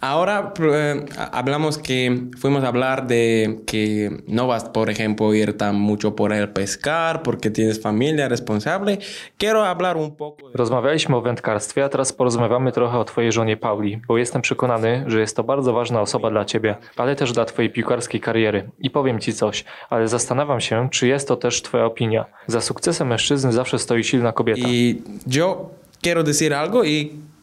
[0.00, 5.76] Ahora eh, hablamos que fuimos a hablar de que no vas, por ejemplo, ir tan
[5.76, 8.98] mucho por el pescar porque tienes familia responsable.
[9.38, 10.50] Quiero hablar un poco.
[10.54, 15.20] Rozmawialiśmy o wędkarstwie, a teraz porozmawiamy trochę o twojej żonie Pauli, bo jestem przekonany, że
[15.20, 18.70] jest to bardzo ważna osoba dla ciebie, ale też dla twojej piłkarskiej kariery.
[18.78, 22.24] I powiem ci coś, ale zastanawiam się, czy jest to też twoja opinia.
[22.46, 24.68] Za sukcesem mężczyzny zawsze stoi silna kobieta.
[24.68, 25.70] Y yo
[26.02, 27.33] quiero decir algo y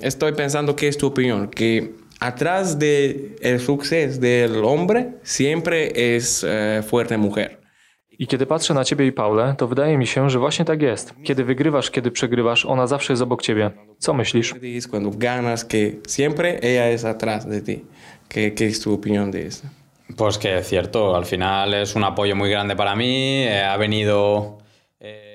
[0.00, 6.44] estoy pensando que es tu opinión, que atrás de el suceso del hombre siempre es
[6.48, 7.58] eh, fuerte mujer.
[8.20, 11.14] I kiedy patrzę na ciebie i Paulę, to wydaje mi się, że właśnie tak jest.
[11.24, 13.70] Kiedy wygrywasz, kiedy przegrywasz, ona zawsze jest obok ciebie.
[13.98, 14.54] Co myślisz?
[14.90, 17.84] Cuando ganas, que siempre ella es atrás de ti.
[18.28, 19.68] ¿Qué, qué es tu opinión de esto?
[20.16, 23.44] Pues que es cierto, al final es un apoyo muy grande para mí.
[23.44, 24.58] eh, ha venido.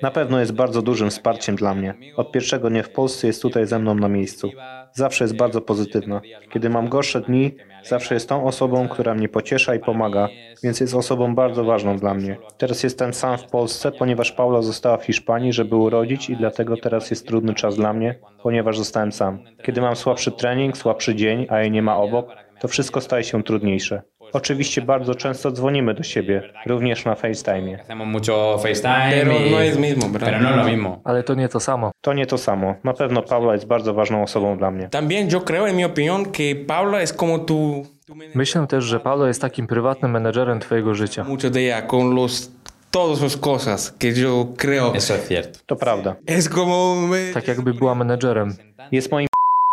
[0.02, 1.94] Na pewno jest bardzo dużym wsparciem dla mnie.
[2.16, 4.50] Od pierwszego dnia w Polsce jest tutaj ze mną na miejscu.
[4.92, 6.20] Zawsze jest bardzo pozytywna.
[6.52, 10.28] Kiedy mam gorsze dni, zawsze jest tą osobą, która mnie pociesza i pomaga,
[10.62, 12.36] więc jest osobą bardzo ważną dla mnie.
[12.58, 17.10] Teraz jestem sam w Polsce, ponieważ Paula została w Hiszpanii, żeby urodzić i dlatego teraz
[17.10, 19.38] jest trudny czas dla mnie, ponieważ zostałem sam.
[19.62, 22.26] Kiedy mam słabszy trening, słabszy dzień, a jej nie ma obok,
[22.60, 24.02] to wszystko staje się trudniejsze.
[24.34, 27.76] Oczywiście bardzo często dzwonimy do siebie, również na FaceTime.
[27.78, 29.10] hacemos mucho FaceTime.
[29.10, 30.06] Pero y- no es mismo.
[30.20, 31.00] Pero no lo mismo.
[31.04, 31.90] Ale to nie to samo.
[32.00, 32.74] To nie to samo.
[32.84, 34.88] Na pewno Paula jest bardzo ważną osobą dla mnie.
[34.88, 37.86] También yo creo, en mi opinión, que Paula es como tu,
[38.34, 41.24] Myślę też, że Paulo jest takim prywatnym menedżerem twojego życia.
[41.24, 42.50] mucho de ella con los
[42.90, 45.58] todas sus cosas que yo creo Eso es cierto.
[45.66, 46.16] To prawda.
[46.26, 46.96] es como
[47.34, 48.54] Tak jakby była menedżerem.
[48.92, 49.26] Jest moim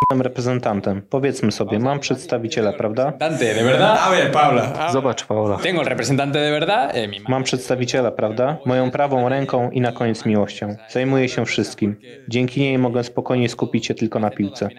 [0.09, 1.01] reprezentantem.
[1.09, 3.05] Powiedzmy sobie, mam przedstawiciela, prawda?
[3.05, 3.97] Representante, de verdad.
[4.01, 4.89] A ver, Paula.
[4.91, 5.57] Zobacz, Paula.
[5.57, 6.95] Tengo el representante de verdad.
[6.95, 7.17] eh, mi.
[7.27, 8.57] Mam przedstawiciela, prawda?
[8.65, 10.75] Moją prawą ręką i na koniec miłością.
[10.89, 11.95] Zajmuje się wszystkim.
[12.27, 14.69] Dzięki niej mogę spokojnie skupić się tylko na piłce.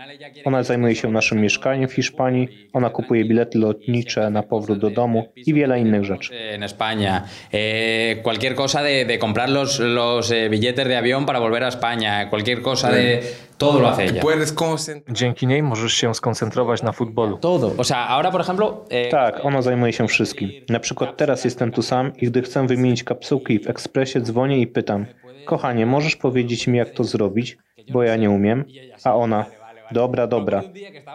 [0.45, 5.25] Ona zajmuje się naszym mieszkaniem w Hiszpanii, ona kupuje bilety lotnicze na powrót do domu
[5.37, 6.35] i wiele innych rzeczy.
[6.55, 7.21] En España,
[7.53, 11.69] eh, cualquier cosa de, de comprar los, los eh, billetes de avión para volver a
[11.69, 13.21] España, cualquier cosa de...
[13.59, 14.21] Todo lo hace ella.
[14.23, 15.12] Puedes concentrar.
[15.13, 17.37] Dzięki niej możesz się skoncentrować na futbolu.
[17.39, 17.73] Todo.
[17.79, 18.85] O sea, ahora, por ejemplo...
[18.91, 20.51] eh, Tak, ona zajmuje się wszystkim.
[20.69, 24.67] Na przykład teraz jestem tu sam i gdy chcę wymienić kapsułki w ekspresie, dzwonię i
[24.67, 25.07] pytam:
[25.45, 27.59] Kochanie, możesz powiedzieć mi, jak to zrobić?
[27.93, 28.65] Bo ja nie umiem.
[29.05, 29.45] A ona:
[29.93, 30.63] Dobra, dobra.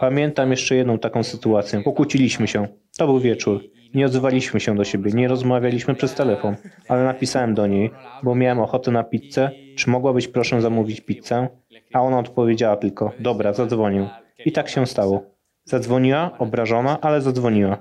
[0.00, 1.82] Pamiętam jeszcze jedną taką sytuację.
[1.82, 2.68] Pokłóciliśmy się.
[2.98, 3.60] To był wieczór.
[3.94, 6.56] Nie odzywaliśmy się do siebie, nie rozmawialiśmy przez telefon,
[6.88, 7.90] ale napisałem do niej,
[8.22, 9.50] bo miałem ochotę na pizzę.
[9.76, 11.48] Czy mogłabyś proszę zamówić pizzę?
[11.92, 14.08] A ona odpowiedziała tylko: Dobra, zadzwonię.
[14.44, 15.37] I tak się stało.
[15.68, 17.78] Zadzwoniła, obrażona, ale zadzwoniła.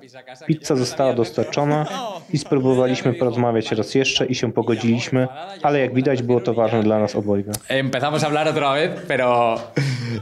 [0.48, 1.86] Pizza została dostarczona
[2.34, 5.28] i spróbowaliśmy porozmawiać raz jeszcze i się pogodziliśmy,
[5.64, 7.52] ale jak widać było to ważne dla nas obojga.
[7.70, 9.56] Empezamos a hablar otra vez, pero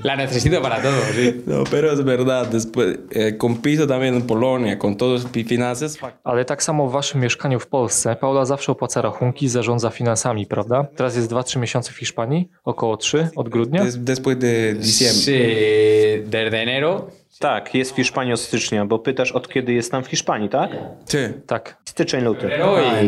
[0.04, 1.34] la necesito para todo, sí.
[1.48, 2.48] No, pero es verdad.
[2.52, 5.98] Después, eh, con piso también en Polonia, con todos sus finanzas.
[6.24, 10.86] Ale tak samo w waszym mieszkaniu w Polsce, Paula zawsze opłaca rachunki, zarządza finansami, prawda?
[10.96, 13.84] Teraz jest 2-3 miesiące w Hiszpanii, około 3 od grudnia.
[13.86, 15.22] Des- después de diciembre.
[15.22, 17.08] Sí, desde enero.
[17.40, 20.72] Tak, jest w Hiszpanii od stycznia, bo pytasz od kiedy jest tam w Hiszpanii, tak?
[21.06, 21.18] Sí.
[21.48, 22.50] Tak, Styczeń, luty.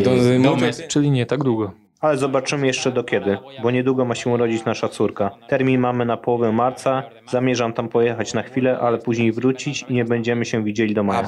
[0.04, 0.88] Dos mucho meses.
[0.88, 1.72] czyli nie tak długo.
[2.00, 5.30] Ale zobaczymy jeszcze do kiedy, bo niedługo ma się urodzić nasza córka.
[5.48, 10.04] Termin mamy na połowę marca, zamierzam tam pojechać na chwilę, ale później wrócić i nie
[10.04, 11.26] będziemy się widzieli do maja.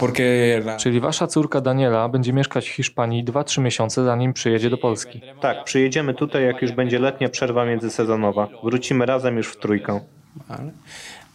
[0.79, 5.21] Czyli wasza córka Daniela będzie mieszkać w Hiszpanii 2-3 miesiące, zanim przyjedzie do Polski.
[5.41, 8.49] Tak, przyjedziemy tutaj, jak już będzie letnia przerwa międzysezonowa.
[8.65, 10.01] Wrócimy razem już w trójkę.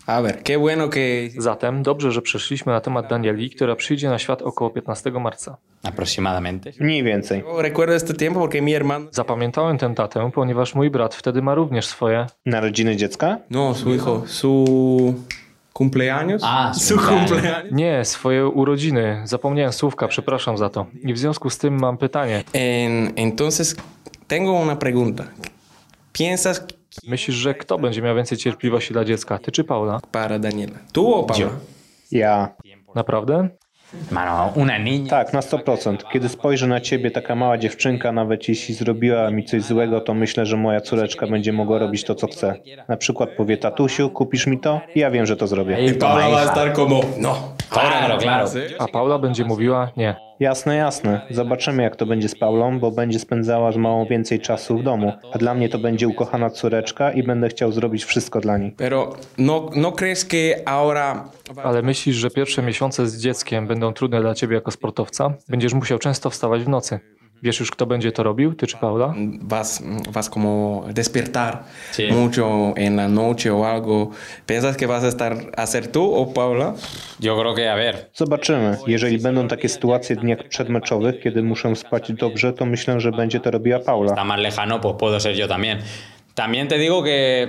[0.07, 4.19] A ver, qué bueno que Zatem dobrze, że przeszliśmy na temat Danieli, która przyjdzie na
[4.19, 5.57] świat około 15 marca.
[5.83, 6.71] Aproximadamente.
[6.79, 7.43] Mniej więcej.
[9.11, 12.27] Zapamiętałem tę datę, ponieważ mój brat wtedy ma również swoje.
[12.45, 13.37] Narodziny dziecka?
[13.49, 14.65] No, su hijo, su
[15.73, 16.41] cumpleaños.
[16.43, 17.71] Ah, su cumpleaños.
[17.71, 19.21] Nie, swoje urodziny.
[19.23, 20.85] Zapomniałem słówka, przepraszam za to.
[21.03, 22.43] I w związku z tym mam pytanie.
[22.53, 23.75] En- entonces,
[24.27, 25.23] tengo una pregunta.
[26.13, 26.65] ¿Piensas
[27.07, 29.99] Myślisz, że kto będzie miał więcej cierpliwości dla dziecka, ty czy Paula?
[30.11, 30.79] para Daniela?
[30.93, 31.49] ¿Tú o Paula?
[32.11, 32.55] Ja.
[32.95, 33.49] Naprawdę?
[35.09, 35.97] Tak, na 100%.
[36.13, 40.45] Kiedy spojrzę na ciebie, taka mała dziewczynka, nawet jeśli zrobiła mi coś złego, to myślę,
[40.45, 42.55] że moja córeczka będzie mogła robić to, co chce.
[42.87, 44.81] Na przykład powie, tatusiu, kupisz mi to?
[44.95, 45.79] I ja wiem, że to zrobię.
[45.79, 47.54] Y Paula como, no.
[47.75, 48.49] Claro, claro.
[48.79, 50.15] A Paula będzie mówiła nie.
[50.39, 51.21] Jasne, jasne.
[51.29, 55.13] Zobaczymy, jak to będzie z Paulą, bo będzie spędzała z małą więcej czasu w domu.
[55.33, 58.71] A dla mnie to będzie ukochana córeczka i będę chciał zrobić wszystko dla niej.
[58.77, 59.91] Pero no, no
[61.63, 65.33] Ale myślisz, że pierwsze miesiące z dzieckiem będą trudne dla ciebie jako sportowca?
[65.49, 66.99] Będziesz musiał często wstawać w nocy.
[67.45, 69.13] Wiesz już, kto będzie to robił, ty czy Paula?
[69.41, 71.57] vas, vas como despertar
[71.91, 72.11] Sí.
[72.11, 74.09] mucho en la noche o algo?
[74.47, 76.73] ¿Piensas que vas a estar a ser tú o Paula?
[77.19, 78.77] Yo creo que, a ver, Zobaczymy.
[78.87, 83.39] Jeżeli będą takie sytuacje w dniach przedmeczowych, kiedy muszę spać dobrze, to myślę, że będzie
[83.39, 84.11] to robiła Paula.
[84.11, 85.77] está más lejano, pues puedo ser yo también.
[86.35, 87.47] También te digo que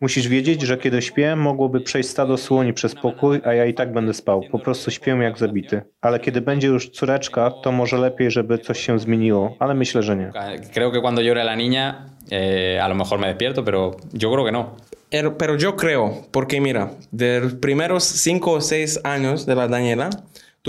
[0.00, 3.92] Musisz wiedzieć, że kiedy śpię, mogłoby przejść stado słoni przez pokój, a ja i tak
[3.92, 4.42] będę spał.
[4.52, 5.82] Po prostu śpię jak zabity.
[6.00, 10.16] Ale kiedy będzie już córeczka, to może lepiej, żeby coś się zmieniło, ale myślę, że
[10.16, 10.32] nie.
[10.74, 11.94] creo que cuando llore la niña,
[12.30, 14.64] eh, a lo mejor me despierto, pero yo creo que no.
[15.12, 19.66] Er- Pero yo creo, porque mira, de los primeros cinco o seis años de la
[19.68, 20.10] Daniela,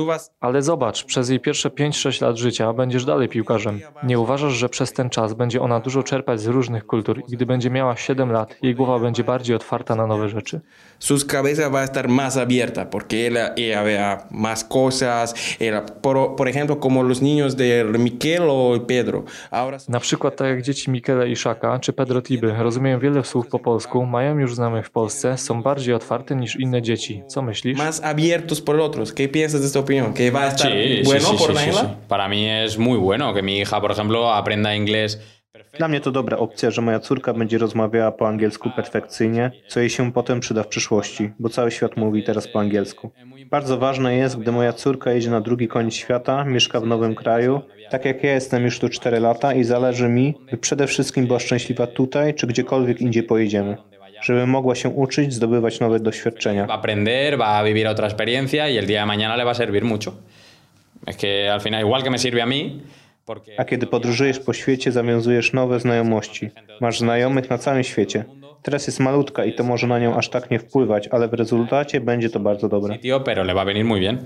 [0.05, 3.79] vas Ale zobacz, przez jej pierwsze 5-6 lat życia będziesz dalej piłkarzem.
[4.03, 7.45] Nie uważasz, że przez ten czas będzie ona dużo czerpać z różnych kultur i gdy
[7.45, 10.61] będzie miała 7 lat, jej głowa będzie bardziej otwarta na nowe rzeczy?
[10.99, 15.33] sus cabezas va a estar más abierta porque ella, ella vea más cosas.
[15.59, 19.25] Ella, por, por ejemplo, como los niños de Miquel o Pedro.
[19.51, 23.47] Ahora Na przykład tak jak dzieci Mikele i Szaka, czy Pedro Tiby, rozumieją wiele słów
[23.47, 27.23] po polsku, mają już znajomych w Polsce, są bardziej otwarte niż inne dzieci.
[27.27, 27.77] Co myślisz?
[27.77, 29.13] más abiertos por otros.
[29.13, 30.13] ¿Qué piensas de esta opinión?
[30.13, 31.81] ¿Que va a estar Sí, bueno sí, sí, por sí, sí, Daniela?
[31.81, 32.07] sí.
[32.07, 35.19] Para mí es muy bueno que mi hija, por ejemplo, aprenda inglés.
[35.77, 39.89] Dla mnie to dobra opcja, że moja córka będzie rozmawiała po angielsku perfekcyjnie, co jej
[39.89, 43.11] się potem przyda w przyszłości, bo cały świat mówi teraz po angielsku.
[43.51, 47.61] Bardzo ważne jest, gdy moja córka jedzie na drugi koniec świata, mieszka w nowym kraju,
[47.89, 51.39] tak jak ja jestem już tu 4 lata i zależy mi, by przede wszystkim była
[51.39, 53.77] szczęśliwa tutaj, czy gdziekolwiek indziej pojedziemy,
[54.27, 56.65] żeby mogła się uczyć, zdobywać nowe doświadczenia.
[56.65, 59.51] Va a aprender, va a vivir otra experiencia y el día de mañana le va
[59.51, 60.11] a servir mucho.
[61.05, 62.81] Es que al final, igual que me sirve a mí,
[63.57, 66.49] A kiedy podróżujesz po świecie, zawiązujesz nowe znajomości.
[66.81, 68.25] Masz znajomych na całym świecie.
[68.61, 72.01] Teraz jest malutka i to może na nią aż tak nie wpływać, ale w rezultacie
[72.01, 72.97] będzie to bardzo dobre.
[72.99, 74.17] Tío, pero le va a venir muy bien.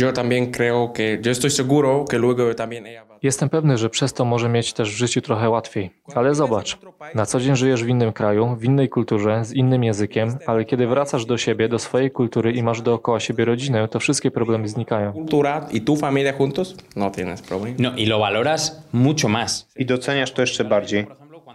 [0.00, 3.90] Yo también creo que, yo estoy seguro que luego también ella va Jestem pewny, że
[3.90, 5.90] przez to może mieć też w życiu trochę łatwiej.
[6.14, 6.78] Ale zobacz,
[7.14, 10.86] na co dzień żyjesz w innym kraju, w innej kulturze, z innym językiem, ale kiedy
[10.86, 15.12] wracasz do siebie, do swojej kultury i masz dookoła siebie rodzinę, to wszystkie problemy znikają.
[15.12, 17.76] cultura y tu familia juntos, no tienes problema.
[17.78, 19.68] No, y lo valoras mucho más.
[19.76, 21.06] I doceniasz to jeszcze bardziej.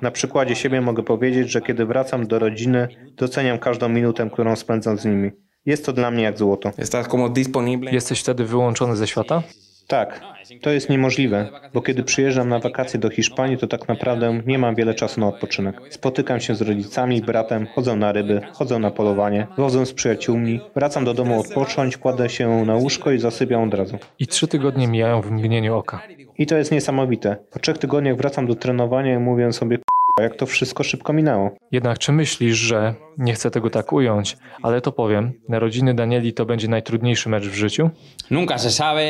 [0.01, 2.87] Na przykładzie siebie mogę powiedzieć, że kiedy wracam do rodziny,
[3.17, 5.31] doceniam każdą minutę, którą spędzam z nimi.
[5.65, 6.69] Jest to dla mnie jak złoto.
[6.69, 7.91] Estás como disponible.
[7.91, 9.43] Jesteś wtedy wyłączony ze świata?
[9.87, 10.21] Tak,
[10.61, 14.75] to jest niemożliwe, bo kiedy przyjeżdżam na wakacje do Hiszpanii, to tak naprawdę nie mam
[14.75, 15.81] wiele czasu na odpoczynek.
[15.89, 21.05] Spotykam się z rodzicami, bratem, chodzę na ryby, chodzę na polowanie, chodzę z przyjaciółmi, wracam
[21.05, 23.97] do domu odpocząć, kładę się na łóżko i zasypiam od razu.
[24.19, 26.01] I trzy tygodnie mijają w mgnieniu oka.
[26.37, 27.35] I to jest niesamowite.
[27.51, 31.51] Po trzech tygodniach wracam do trenowania i mówię sobie, "K***a, jak to wszystko szybko minęło.
[31.71, 36.45] Jednak czy myślisz, że, nie chcę tego tak ująć, ale to powiem, narodziny Danieli to
[36.45, 37.89] będzie najtrudniejszy mecz w życiu?
[38.31, 39.01] Nunca se sabe,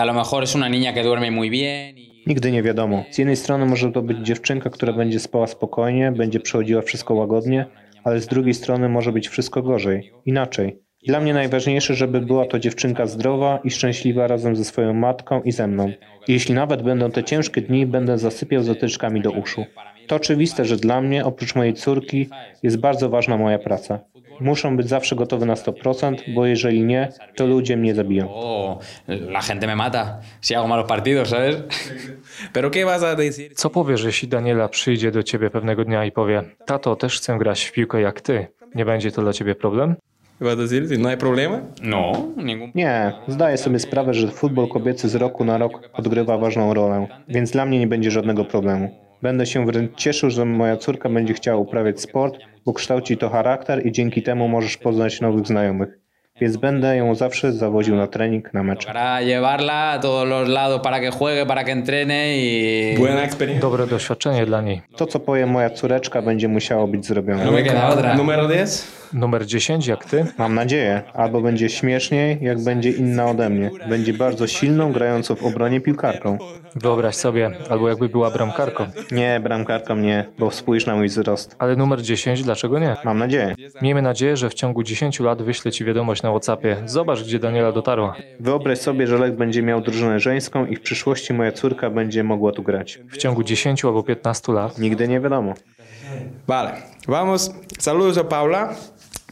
[0.00, 2.08] a lo mejor es una niña que duerme muy bien y...
[2.26, 3.04] Nigdy nie wiadomo.
[3.10, 7.66] Z jednej strony może to być dziewczynka, która będzie spała spokojnie, będzie przechodziła wszystko łagodnie,
[8.04, 10.78] ale z drugiej strony może być wszystko gorzej, inaczej.
[11.06, 15.52] Dla mnie najważniejsze, żeby była to dziewczynka zdrowa i szczęśliwa razem ze swoją matką i
[15.52, 15.92] ze mną.
[16.28, 19.64] I jeśli nawet będą te ciężkie dni, będę zasypiał zatyczkami do uszu.
[20.08, 22.28] To oczywiste, że dla mnie, oprócz mojej córki,
[22.62, 23.98] jest bardzo ważna moja praca.
[24.40, 28.34] Muszę być zawsze gotowy na 100%, bo jeżeli nie, to ludzie mnie zabiją.
[28.34, 31.56] Oh, la gente me mata si hago malos partidos, ¿sabes?
[32.54, 33.54] Pero ¿qué vas a decir?
[33.54, 37.64] Co powiesz, jeśli Daniela przyjdzie do ciebie pewnego dnia i powie: Tato, też chcę grać
[37.64, 38.46] w piłkę jak ty?
[38.74, 39.96] Nie będzie to dla ciebie problem?
[40.98, 41.60] No hay problema.
[41.82, 42.70] No, ningún...
[42.74, 47.50] Nie, zdaję sobie sprawę, że futbol kobiecy z roku na rok odgrywa ważną rolę, więc
[47.50, 49.07] dla mnie nie będzie żadnego problemu.
[49.22, 53.86] Będę się wręcz cieszył, że moja córka będzie chciała uprawiać sport, bo kształci to charakter
[53.86, 55.88] i dzięki temu możesz poznać nowych znajomych.
[56.40, 58.86] Więc będę ją zawsze zawoził na trening, na mecze.
[58.86, 62.94] Para llevarla a todos los lados para que juegue, para que entrene y...
[62.98, 63.60] Buena experiencia.
[63.60, 64.82] Dobre doświadczenie dla niej.
[64.96, 67.50] To, co powie moja córeczka, będzie musiało być No zrobione.
[67.88, 68.14] otra.
[68.16, 68.68] Número 10.
[69.12, 70.26] Numer 10 jak ty?
[70.38, 73.70] Mam nadzieję, albo będzie śmieszniej, jak będzie inna ode mnie.
[73.88, 76.38] Będzie bardzo silną, grającą w obronie piłkarką.
[76.76, 78.86] Wyobraź sobie, albo jakby była bramkarką.
[79.10, 81.56] Nie, bramkarką nie, bo spójrz na mój wzrost.
[81.58, 82.96] Ale numer 10, dlaczego nie?
[83.04, 83.54] Mam nadzieję.
[83.82, 86.76] Miejmy nadzieję, że w ciągu 10 lat wyślę ci wiadomość na WhatsAppie.
[86.86, 88.14] Zobacz, gdzie Daniela dotarła.
[88.40, 92.52] Wyobraź sobie, że Lech będzie miał drużynę żeńską i w przyszłości moja córka będzie mogła
[92.52, 92.98] tu grać.
[93.10, 94.78] W ciągu 10 albo 15 lat.
[94.78, 95.54] Nigdy nie wiadomo.
[96.46, 96.72] Vale,
[97.08, 97.50] vamos.
[97.78, 98.74] Saludos a Paula.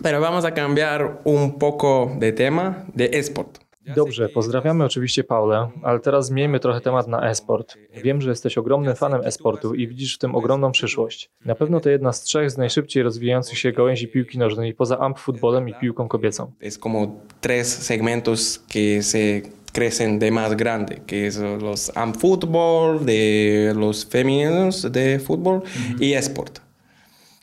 [0.03, 3.67] Pero vamos a cambiar un poco de tema de esport.
[3.95, 7.75] Dobrze, pozdrawiamy oczywiście Paulę, ale teraz zmieńmy trochę temat na e-sport.
[8.05, 11.31] Wiem, że jesteś ogromnym fanem e-sportu i widzisz w tym ogromną przyszłość.
[11.45, 15.19] Na pewno to jedna z trzech z najszybciej rozwijających się gałęzi piłki nożnej poza amp
[15.19, 16.53] futbolem i piłką kobiecą.
[16.61, 23.05] Es como tres segmentos que se crecen de más grande, que son los am fútbol,
[23.07, 25.63] de los femeninos de fútbol
[26.01, 26.61] y esport.
[26.61, 27.36] Y ya sé que también...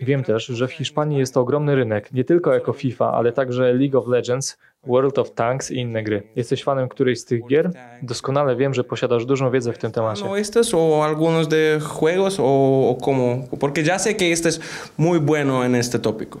[0.00, 3.72] Wiem też, że w Hiszpanii jest to ogromny rynek, nie tylko jako FIFA, ale także
[3.72, 6.22] League of Legends, World of Tanks i inne gry.
[6.36, 7.70] Jesteś fanem którejś z tych gier?
[8.02, 10.24] Doskonale wiem, że posiadasz dużą wiedzę w tym temacie.
[10.24, 14.60] No estos o algunos de juegos o, o cómo, porque ya sé que estés
[14.96, 16.40] muy bueno en este tópico.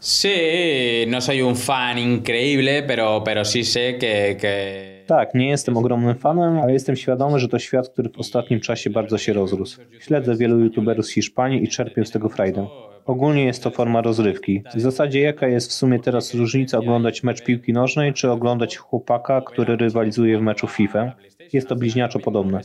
[0.00, 4.89] Sí, no soy un fan increíble, pero, pero sí sé que, que...
[5.10, 8.90] Tak, nie jestem ogromnym fanem, ale jestem świadomy, że to świat, który w ostatnim czasie
[8.90, 9.80] bardzo się rozrósł.
[10.00, 12.66] Śledzę wielu youtuberów z Hiszpanii i czerpię z tego frajdę.
[13.04, 14.62] Ogólnie jest to forma rozrywki.
[14.74, 19.40] W zasadzie jaka jest w sumie teraz różnica oglądać mecz piłki nożnej, czy oglądać chłopaka,
[19.40, 21.12] który rywalizuje w meczu FIFA?
[21.52, 22.60] Jest to bliźniaczo podobne.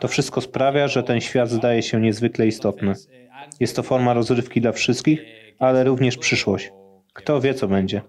[0.00, 2.92] To wszystko sprawia, że ten świat zdaje się niezwykle istotny.
[3.60, 5.24] Jest to forma rozrywki dla wszystkich,
[5.58, 6.70] ale również przyszłość.
[7.18, 8.00] Kto wie, co będzie.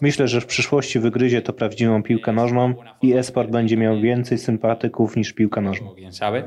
[0.00, 5.16] Myślę, że w przyszłości wygryzie to prawdziwą piłkę nożną i esport będzie miał więcej sympatyków
[5.16, 5.86] niż piłka nożna.
[6.10, 6.42] sabe.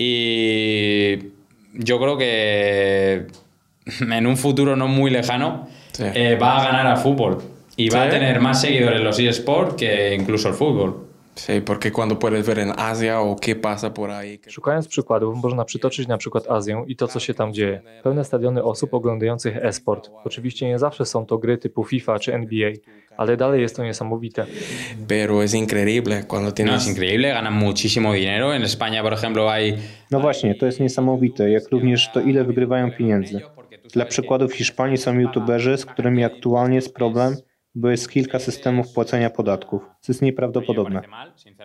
[0.00, 1.18] Y
[1.74, 3.26] yo creo que
[4.18, 6.04] en un futuro no muy lejano Sí.
[6.14, 7.36] eh, va a ganar al fútbol
[7.76, 10.90] y va a tener más seguidores los eSports que incluso el fútbol.
[11.34, 14.38] Sí, porque cuando puedes ver en Asia o qué pasa por ahí.
[14.38, 17.80] que- Szukając przykładów, można przytoczyć na przykład Azję i to, co się tam dzieje.
[18.02, 20.10] Pełne stadiony osób oglądających e-sport.
[20.24, 22.70] Oczywiście nie zawsze są to gry typu FIFA czy NBA,
[23.16, 24.46] ale dalej jest to niesamowite.
[25.08, 26.82] Pero es increíble cuando No, tienes...
[26.82, 28.54] es increíble, ganan muchísimo dinero.
[28.54, 29.74] En España, por ejemplo, hay
[30.10, 33.40] No właśnie, to jest niesamowite, jak również to ile wygrywają pieniędzy.
[33.92, 37.36] Dla przykładu w Hiszpanii są youtuberzy, z którymi aktualnie jest problem
[37.74, 41.02] bo jest kilka systemów płacenia podatków, co jest nieprawdopodobne.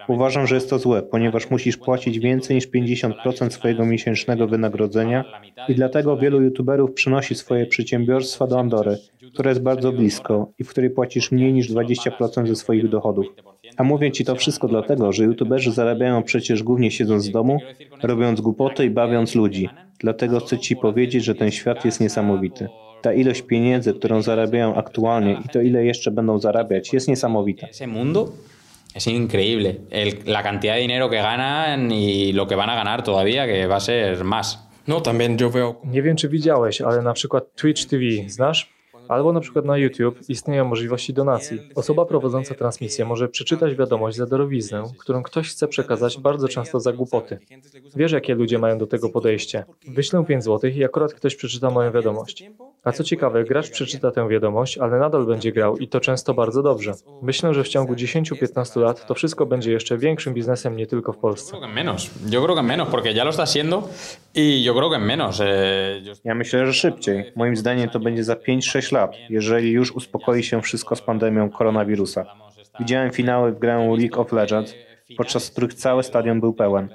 [0.07, 5.23] Uważam, że jest to złe, ponieważ musisz płacić więcej niż 50% swojego miesięcznego wynagrodzenia
[5.67, 8.97] i dlatego wielu youtuberów przenosi swoje przedsiębiorstwa do Andory,
[9.33, 13.25] która jest bardzo blisko i w której płacisz mniej niż 20% ze swoich dochodów.
[13.77, 17.59] A mówię ci to wszystko dlatego, że youtuberzy zarabiają przecież głównie siedząc w domu,
[18.03, 19.69] robiąc głupoty i bawiąc ludzi.
[19.99, 22.67] Dlatego chcę ci powiedzieć, że ten świat jest niesamowity.
[23.01, 27.67] Ta ilość pieniędzy, którą zarabiają aktualnie i to ile jeszcze będą zarabiać, jest niesamowita.
[27.67, 28.29] Ese mundo
[28.95, 29.73] es increíble.
[29.91, 33.67] El- la cantidad de dinero que ganan y lo que van a ganar todavía, que
[33.67, 34.57] va a ser más.
[34.87, 35.75] No, también yo veo...
[35.83, 38.69] Nie wiem, czy widziałeś, ale na przykład Twitch TV, znasz?
[39.07, 41.59] Albo na przykład na YouTube istnieją możliwości donacji.
[41.75, 46.93] Osoba prowadząca transmisję może przeczytać wiadomość za darowiznę, którą ktoś chce przekazać bardzo często za
[46.93, 47.39] głupoty.
[47.95, 49.63] Wiesz, jakie ludzie mają do tego podejście.
[49.87, 52.43] Wyślę 5 zł i akurat ktoś przeczyta moją wiadomość.
[52.83, 56.63] A co ciekawe, gracz przeczyta tę wiadomość, ale nadal będzie grał i to często bardzo
[56.63, 56.93] dobrze.
[57.21, 61.17] Myślę, że w ciągu 10-15 lat to wszystko będzie jeszcze większym biznesem nie tylko w
[61.17, 61.57] Polsce.
[64.35, 66.11] Y.
[66.13, 67.31] Eh, Ja myślę, że szybciej.
[67.35, 68.96] Moim zdaniem to będzie za 5-6 lat,
[69.29, 72.25] jeżeli już uspokoi się wszystko z pandemią koronawirusa.
[72.79, 74.75] Widziałem finały w grę League of Legends,
[75.17, 76.89] podczas których cały stadion był pełen.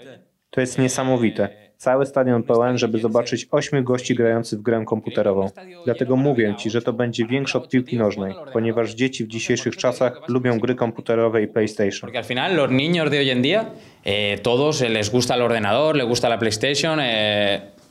[0.50, 1.48] To jest niesamowite.
[1.76, 5.50] Cały stadion pełen, żeby zobaczyć ośmiu gości grających w grę komputerową.
[5.84, 10.20] Dlatego mówię Ci, że to będzie większe od piłki nożnej, ponieważ dzieci w dzisiejszych czasach
[10.28, 12.00] lubią gry komputerowe i PlayStation.
[12.00, 13.64] Porque al final los niños de hoy en día,
[14.04, 17.00] eh, todos les gusta el ordenador, les gusta la PlayStation.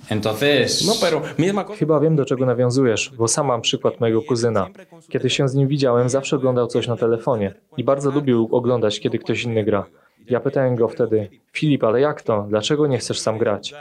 [0.09, 0.87] Entonces...
[0.87, 1.79] No, pero misma cosa.
[1.79, 4.67] Chyba wiem, do czego nawiązujesz, bo sam mam przykład mojego kuzyna.
[5.09, 9.19] Kiedy się z nim widziałem, zawsze oglądał coś na telefonie i bardzo lubił oglądać, kiedy
[9.19, 9.85] ktoś inny gra.
[10.29, 12.45] Ja pytałem go wtedy, Filip, ale jak to?
[12.49, 13.73] Dlaczego nie chcesz sam grać?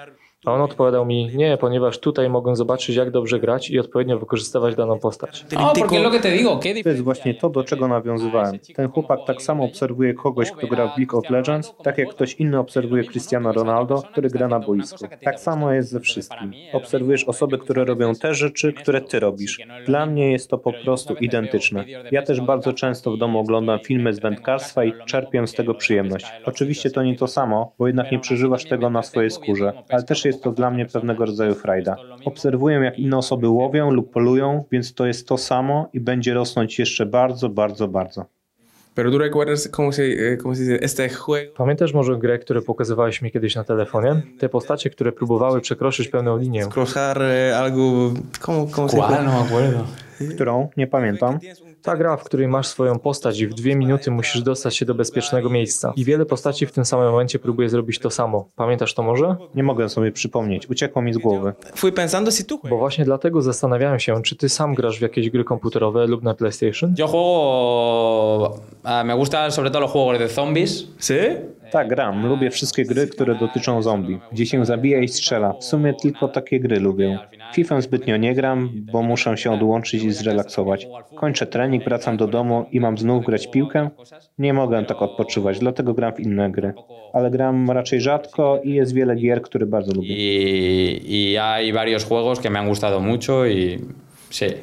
[0.46, 4.74] A on odpowiadał mi, nie, ponieważ tutaj mogę zobaczyć, jak dobrze grać i odpowiednio wykorzystywać
[4.74, 5.44] daną postać.
[6.82, 8.58] To jest właśnie to, do czego nawiązywałem.
[8.74, 12.34] Ten chłopak tak samo obserwuje kogoś, kto gra w League of Legends, tak jak ktoś
[12.34, 15.04] inny obserwuje Cristiano Ronaldo, który gra na boisku.
[15.24, 16.52] Tak samo jest ze wszystkim.
[16.72, 19.58] Obserwujesz osoby, które robią te rzeczy, które ty robisz.
[19.86, 21.84] Dla mnie jest to po prostu identyczne.
[22.10, 26.26] Ja też bardzo często w domu oglądam filmy z wędkarstwa i czerpię z tego przyjemność.
[26.44, 30.24] Oczywiście to nie to samo, bo jednak nie przeżywasz tego na swojej skórze, ale też
[30.24, 31.96] jest to dla mnie pewnego rodzaju frajda.
[32.24, 36.78] Obserwuję, jak inne osoby łowią lub polują, więc to jest to samo i będzie rosnąć
[36.78, 38.24] jeszcze bardzo, bardzo, bardzo.
[38.94, 41.52] Pero tú recuerdas cómo se, eh, cómo se dice, este juego.
[41.56, 44.22] Pamiętasz może grę, które pokazywałeś mi kiedyś na telefonie?
[44.38, 46.66] Te postacie, które próbowały przekroczyć pełną linię.
[46.66, 47.80] Cruzar eh, algo.
[48.40, 49.26] ¿Cómo, cómo se ¿Cuál?
[50.28, 50.68] Którą?
[50.76, 51.38] Nie pamiętam.
[51.82, 54.94] Ta gra, w której masz swoją postać i w dwie minuty musisz dostać się do
[54.94, 55.92] bezpiecznego miejsca.
[55.96, 58.48] I wiele postaci w tym samym momencie próbuje zrobić to samo.
[58.56, 59.36] Pamiętasz to może?
[59.54, 61.52] Nie mogę sobie przypomnieć, uciekło mi z głowy.
[61.74, 65.30] Fui pensando si tú Bo właśnie dlatego zastanawiałem się, czy ty sam grasz w jakieś
[65.30, 66.94] gry komputerowe lub na PlayStation?
[66.98, 68.58] Yo juego...
[69.04, 70.86] me gustan sobre todo los juegos de zombies.
[70.98, 71.14] ¿Sí?
[71.70, 72.26] Tak, gram.
[72.26, 75.52] Lubię wszystkie gry, które dotyczą zombie, gdzie się zabija i strzela.
[75.52, 77.18] W sumie tylko takie gry lubię.
[77.54, 80.88] FIFA zbytnio nie gram, bo muszę się odłączyć i zrelaksować.
[81.16, 83.90] Kończę trening, wracam do domu i mam znów grać piłkę?
[84.38, 86.72] Nie mogę tak odpoczywać, dlatego gram w inne gry.
[87.12, 90.14] Ale gram raczej rzadko i jest wiele gier, które bardzo lubię.
[90.14, 93.78] Y, y hay varios juegos que me han gustado mucho y...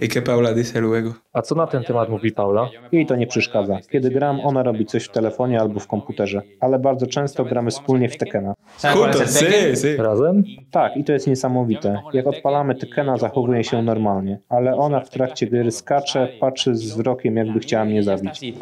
[0.01, 1.13] ¿Y qué Paula dice luego?
[1.33, 2.69] A co na ten temat mówi Paula?
[2.91, 3.79] Jej to nie przeszkadza.
[3.91, 8.09] Kiedy gram, ona robi coś w telefonie albo w komputerze, ale bardzo często gramy wspólnie
[8.09, 8.53] w Tekena.
[8.77, 9.97] ¿Sabes cuál Juntos, sí, sí.
[9.97, 10.43] Razem?
[10.71, 12.01] Tak, i to jest niesamowite.
[12.13, 17.37] Jak odpalamy Tekena, zachowuje się normalnie, ale ona w trakcie gry skacze, patrzy z wzrokiem,
[17.37, 18.53] jakby chciała mnie zabić.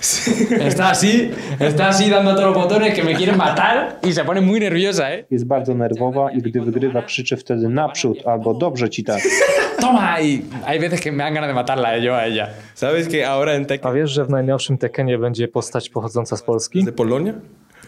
[0.60, 4.40] Está así, está así dando todos los botones que me quieren matar y se pone
[4.40, 5.26] muy nerviosa, ¿eh?
[5.30, 9.22] Jest bardzo nerwowa i gdy wygrywa, krzyczy wtedy naprzód albo dobrze ci tak.
[9.80, 10.20] ¡Toma!
[10.20, 12.54] Y hay veces que me dan ganas de matarla eh, yo a ella.
[12.74, 16.42] ¿Sabes que ahora en Tekken A wiesz, że w najnowszym Tekkenie będzie postać pochodząca z
[16.42, 16.84] Polski?
[16.84, 17.32] de Polonia?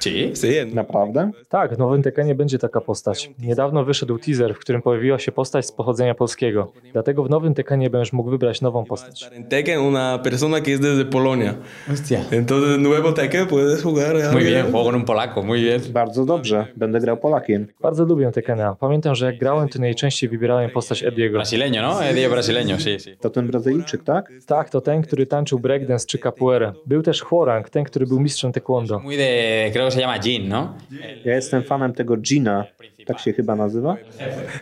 [0.06, 1.30] En- Naprawdę?
[1.48, 3.30] Tak, w nowym Tekkenie będzie taka postać.
[3.38, 6.72] Niedawno wyszedł teaser, w którym pojawiła się postać z pochodzenia polskiego.
[6.92, 9.30] Dlatego w nowym Tekkenie będziesz mógł wybrać nową postać.
[9.32, 11.54] en Tekken una persona que es desde Polonia.
[11.88, 12.18] Hostia.
[12.30, 14.16] Entonces, en nuevo Tekken puedes jugar.
[14.32, 15.80] Muy bien, juego con un polaco, muy bien.
[15.92, 16.66] Bardzo dobrze.
[16.76, 17.66] Będę grał Polakiem.
[17.80, 18.76] Bardzo lubię Tekkena.
[18.80, 21.38] Pamiętam, że jak grałem, to najczęściej wybierałem postać Ediego.
[21.38, 22.04] Brasileño, ¿no?
[22.04, 23.16] Eddie brasileño, sí, sí.
[23.20, 24.32] To ten Brazylijczyk, tak?
[24.46, 26.72] Tak, to ten, który tańczył breakdance czy capoeirę.
[26.86, 28.98] Był też Hworang, ten, który był mistrzem taekwondo.
[28.98, 30.74] Muy de, creo que se llama Jin, ¿no?
[31.24, 32.64] Ja jestem fanem tego Gina,
[33.06, 33.96] tak się chyba nazywa.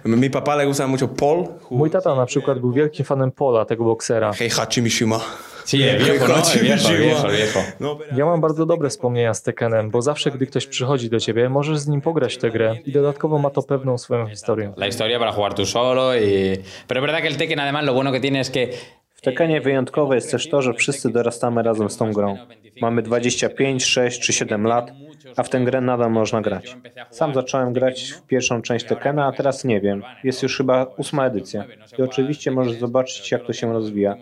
[0.05, 1.49] Mi papá le gusta mucho Paul.
[1.71, 4.33] Mój tata na przykład był wielkim fanem Pola, tego boksera.
[4.33, 5.21] Heihachi Mishima.
[5.64, 6.35] Sí, viejo, ¿no?
[6.62, 7.61] Viejo, viejo.
[7.81, 11.49] No, Ja mam bardzo dobre wspomnienia z Tekkenem, bo zawsze gdy ktoś przychodzi do ciebie,
[11.49, 14.73] możesz z nim pograć tę grę i dodatkowo ma to pewną swoją historię.
[14.77, 16.62] La historia para jugar tú solo y...
[16.87, 18.69] Pero es verdad que el Tekken además lo bueno que tiene es que
[19.17, 22.37] W Tekkenie wyjątkowe jest też to, że wszyscy dorastamy razem z tą grą.
[22.81, 24.91] Mamy 25, 6 czy 7 lat,
[25.37, 26.77] a w tę grę nadal można grać.
[27.11, 30.03] Sam zacząłem grać w pierwszą część Tekkena, a teraz nie wiem.
[30.24, 31.64] Jest już chyba ósma edycja.
[31.99, 34.16] I oczywiście możesz zobaczyć, jak to się rozwija.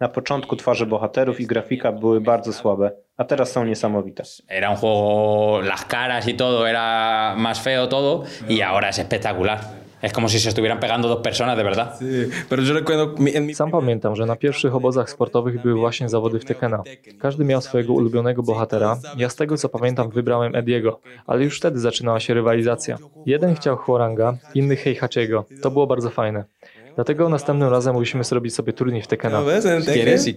[0.00, 4.22] Na początku twarze bohaterów i grafika były bardzo słabe, a teraz są niesamowite.
[4.48, 9.85] Era un juego, las caras y todo era más feo todo y ahora es espectacular.
[10.02, 11.98] Es como si se estuvieran pegando dos personas de verdad.
[13.54, 16.82] Sam pamiętam, że na pierwszych obozach sportowych były właśnie zawody w Tekkena.
[17.18, 18.98] Każdy miał swojego ulubionego bohatera.
[19.16, 22.96] Ja z tego co pamiętam wybrałem Ediego, ale już wtedy zaczynała się rywalizacja.
[23.26, 25.44] Jeden chciał Huaranga, inny Heihachiego.
[25.62, 26.44] To było bardzo fajne.
[26.96, 29.40] Dlatego następnym razem musimy zrobić sobie turniej w Tekkena.
[29.40, 29.50] ¿No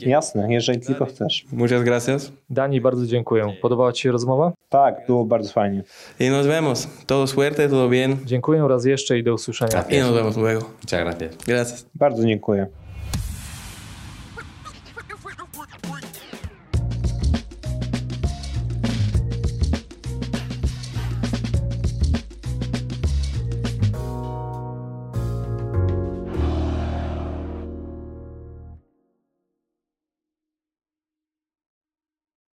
[0.05, 1.45] Jasne, jeżeli tylko chcesz.
[1.51, 2.31] Muchas gracias.
[2.49, 3.53] Dani, bardzo dziękuję.
[3.61, 4.53] Podobała Ci się rozmowa?
[4.69, 5.83] Tak, było bardzo fajnie.
[6.21, 6.87] Y nos vemos.
[7.07, 8.17] Todo suerte, todo bien.
[8.25, 9.85] Dziękuję raz jeszcze i do usłyszenia.
[9.89, 10.59] Y nos vemos luego.
[10.59, 11.37] Muchas gracias.
[11.47, 11.85] Gracias.
[11.95, 12.67] Bardzo dziękuję.